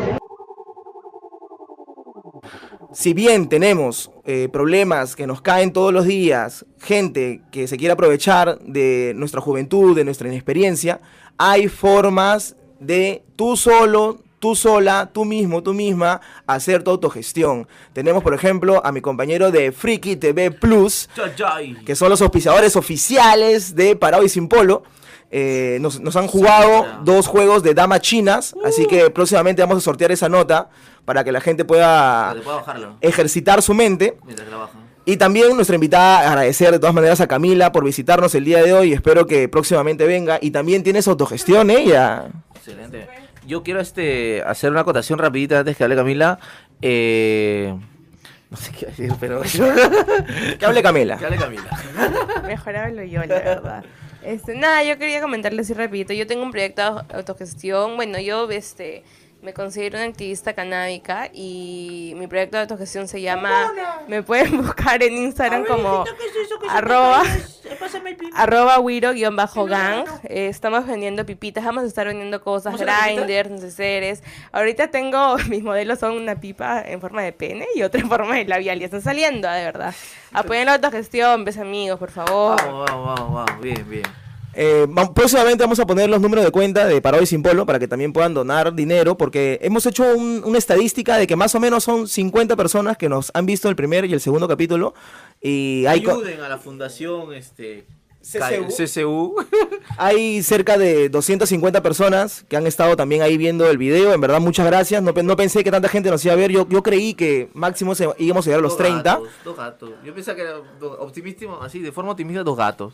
si 2.94 3.14
bien 3.14 3.50
tenemos 3.50 4.12
eh, 4.24 4.50
problemas 4.54 5.16
que 5.16 5.26
nos 5.26 5.42
caen 5.42 5.74
todos 5.74 5.92
los 5.92 6.06
días, 6.06 6.66
gente 6.80 7.42
que 7.52 7.68
se 7.68 7.78
quiere 7.78 7.94
aprovechar 7.94 8.60
de 8.60 9.14
nuestra 9.16 9.42
juventud, 9.42 9.96
de 9.96 10.06
nuestra 10.06 10.28
inexperiencia, 10.28 11.02
hay 11.38 11.68
formas 11.68 12.56
de 12.80 13.24
tú 13.36 13.58
solo, 13.58 14.20
tú 14.44 14.58
sola, 14.58 15.10
tú 15.14 15.24
mismo, 15.24 15.64
tú 15.64 15.74
misma, 15.74 16.20
hacer 16.46 16.84
tu 16.84 16.92
autogestión. 16.92 17.66
Tenemos, 17.94 18.22
por 18.24 18.34
ejemplo, 18.34 18.86
a 18.86 18.92
mi 18.92 19.00
compañero 19.00 19.52
de 19.52 19.72
Friki 19.72 20.18
TV 20.18 20.52
Plus, 20.52 21.08
que 21.86 21.96
son 21.96 22.10
los 22.10 22.22
auspiciadores 22.22 22.76
oficiales 22.76 23.74
de 23.74 23.96
Parado 23.96 24.26
y 24.26 24.28
Sin 24.28 24.50
Polo. 24.50 24.84
Eh, 25.32 25.78
nos, 25.80 26.02
nos 26.02 26.18
han 26.18 26.28
jugado 26.28 26.86
dos 27.06 27.28
juegos 27.28 27.64
de 27.64 27.74
damas 27.74 28.02
chinas, 28.02 28.54
así 28.66 28.86
que 28.86 29.10
próximamente 29.12 29.62
vamos 29.62 29.78
a 29.78 29.82
sortear 29.82 30.12
esa 30.12 30.28
nota 30.28 30.70
para 31.06 31.24
que 31.24 31.32
la 31.32 31.40
gente 31.40 31.64
pueda 31.64 32.36
ejercitar 33.00 33.62
su 33.62 33.74
mente. 33.74 34.18
Mientras 34.26 34.46
que 34.46 34.52
la 34.52 34.58
bajan. 34.58 34.82
Y 35.06 35.16
también 35.16 35.56
nuestra 35.56 35.76
invitada, 35.76 36.30
agradecer 36.30 36.72
de 36.72 36.80
todas 36.80 36.94
maneras 36.94 37.22
a 37.22 37.28
Camila 37.28 37.72
por 37.72 37.86
visitarnos 37.86 38.36
el 38.36 38.44
día 38.44 38.62
de 38.62 38.74
hoy. 38.74 38.92
Espero 38.92 39.26
que 39.26 39.48
próximamente 39.48 40.06
venga. 40.06 40.38
Y 40.42 40.52
también 40.52 40.84
tienes 40.84 41.08
autogestión 41.08 41.70
ella. 41.70 42.28
Excelente. 42.56 43.23
Yo 43.48 43.64
quiero 43.64 43.80
este 43.82 44.42
hacer 44.44 44.72
una 44.72 44.82
acotación 44.82 45.20
rapidita 45.20 45.60
antes 45.60 45.76
que 45.78 45.84
hable 45.84 45.96
Camila. 45.96 46.40
Eh, 46.82 47.74
no 48.50 48.58
sé 48.58 48.72
qué 48.72 48.86
decir, 48.88 49.12
pero 49.20 49.42
Que 50.60 50.66
hable 50.66 50.82
Camila. 50.84 51.18
que 51.18 51.26
hable 51.26 51.38
Camila. 51.38 51.80
Mejor 52.48 52.76
hablo 52.78 53.04
yo, 53.04 53.20
la 53.22 53.26
verdad. 53.40 53.84
Este, 54.24 54.56
nada, 54.56 54.84
yo 54.84 54.98
quería 54.98 55.20
comentarles 55.22 55.70
y 55.70 55.74
repito, 55.74 56.14
yo 56.14 56.26
tengo 56.26 56.44
un 56.44 56.52
proyecto 56.52 56.82
de 56.82 56.88
au- 56.88 57.06
autogestión, 57.16 57.98
bueno, 57.98 58.20
yo 58.20 58.50
este 58.50 59.04
me 59.44 59.54
considero 59.54 59.98
una 59.98 60.08
activista 60.08 60.54
canábica 60.54 61.30
y 61.34 62.14
mi 62.16 62.28
proyecto 62.28 62.56
de 62.56 62.62
autogestión 62.62 63.10
se 63.10 63.22
llama, 63.22 63.74
me 64.08 64.24
pueden 64.24 64.58
buscar 64.64 65.04
en 65.04 65.18
Instagram 65.18 65.66
como 65.66 66.06
arroba, 66.70 67.24
arroba 68.36 68.80
wiro-gang. 68.80 70.06
Eh, 70.24 70.48
estamos 70.48 70.88
vendiendo 70.88 71.26
pipitas, 71.26 71.66
vamos 71.66 71.84
a 71.84 71.88
estar 71.88 72.08
vendiendo 72.08 72.42
cosas, 72.42 72.76
grinders, 72.80 73.50
neceseres. 73.50 74.24
Ahorita 74.54 74.90
tengo, 74.90 75.38
mis 75.50 75.62
modelos 75.62 76.00
son 76.00 76.14
una 76.14 76.40
pipa 76.40 76.82
en 76.82 77.02
forma 77.02 77.22
de 77.22 77.34
pene 77.34 77.68
y 77.76 77.84
otra 77.84 78.00
en 78.00 78.08
forma 78.08 78.36
de 78.36 78.46
labial 78.46 78.82
y 78.82 78.86
están 78.86 79.02
saliendo, 79.02 79.50
de 79.50 79.66
verdad. 79.66 79.94
Apoyen 80.32 80.68
la 80.68 80.76
autogestión, 80.76 81.44
ves 81.44 81.58
amigos, 81.58 82.00
por 82.00 82.12
favor. 82.12 82.56
Vamos, 82.62 82.90
vamos, 82.90 83.20
vamos, 83.20 83.34
vamos. 83.46 83.62
Bien, 83.62 83.90
bien. 83.90 84.23
Eh, 84.56 84.88
próximamente 85.16 85.64
vamos 85.64 85.80
a 85.80 85.86
poner 85.86 86.10
los 86.10 86.22
números 86.22 86.46
de 86.46 86.52
cuenta 86.52 86.86
de 86.86 87.02
Parado 87.02 87.24
y 87.24 87.26
Sin 87.26 87.42
Polo 87.42 87.66
para 87.66 87.80
que 87.80 87.88
también 87.88 88.14
puedan 88.14 88.34
donar 88.34 88.74
dinero. 88.74 89.18
Porque 89.18 89.60
hemos 89.62 89.86
hecho 89.86 90.04
un- 90.16 90.42
una 90.46 90.58
estadística 90.58 91.18
de 91.18 91.26
que 91.28 91.36
más 91.36 91.56
o 91.56 91.60
menos 91.60 91.84
son 91.84 92.08
50 92.08 92.56
personas 92.56 92.98
que 92.98 93.10
nos 93.10 93.32
han 93.34 93.46
visto 93.46 93.70
el 93.70 93.76
primer 93.76 94.06
y 94.06 94.14
el 94.14 94.22
segundo 94.22 94.48
capítulo. 94.48 94.94
Y 95.42 95.86
hay, 95.88 96.00
Ayuden 96.02 96.42
a 96.42 96.50
la 96.50 96.58
fundación 96.58 97.34
este 97.34 97.86
CCU. 98.22 98.68
CCU. 98.70 99.36
hay 99.98 100.42
cerca 100.44 100.78
de 100.78 101.10
250 101.10 101.82
personas 101.84 102.46
que 102.48 102.56
han 102.56 102.66
estado 102.68 102.96
también 102.96 103.22
ahí 103.22 103.36
viendo 103.38 103.70
el 103.70 103.78
video. 103.78 104.14
En 104.14 104.22
verdad, 104.22 104.40
muchas 104.40 104.66
gracias. 104.66 105.04
No, 105.04 105.12
no 105.12 105.36
pensé 105.36 105.64
que 105.64 105.72
tanta 105.72 105.90
gente 105.90 106.10
nos 106.10 106.24
iba 106.24 106.34
a 106.34 106.38
ver. 106.38 106.52
Yo, 106.52 106.66
yo 106.70 106.82
creí 106.84 107.16
que 107.16 107.50
máximo 107.54 107.96
se- 107.96 108.08
íbamos 108.20 108.46
a 108.46 108.50
llegar 108.50 108.60
a 108.60 108.62
los 108.64 108.72
Dos 108.74 108.78
30. 108.78 109.04
gatos, 109.16 109.28
dos 109.44 109.58
gatos. 109.58 109.90
Yo 110.06 110.14
pensaba 110.14 110.36
que 110.38 110.42
era 110.44 110.56
optimísimo, 111.00 111.60
así, 111.62 111.80
de 111.80 111.92
forma 111.92 112.12
optimista, 112.12 112.44
dos 112.44 112.56
gatos. 112.58 112.94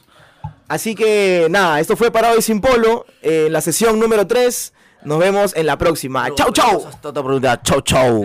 Así 0.70 0.94
que 0.94 1.48
nada, 1.50 1.80
esto 1.80 1.98
fue 1.98 2.12
Parado 2.12 2.38
y 2.38 2.44
Sin 2.44 2.62
Polo, 2.62 3.08
eh, 3.24 3.48
la 3.50 3.60
sesión 3.60 4.00
número 4.00 4.28
3. 4.28 4.74
Nos 5.04 5.18
vemos 5.18 5.56
en 5.56 5.66
la 5.66 5.78
próxima. 5.78 6.30
¡Chau, 6.36 6.52
chau! 6.52 6.86
Hasta 6.88 7.10
otra 7.10 7.24
pregunta. 7.24 7.60
Chau, 7.64 7.82
chau. 7.82 8.24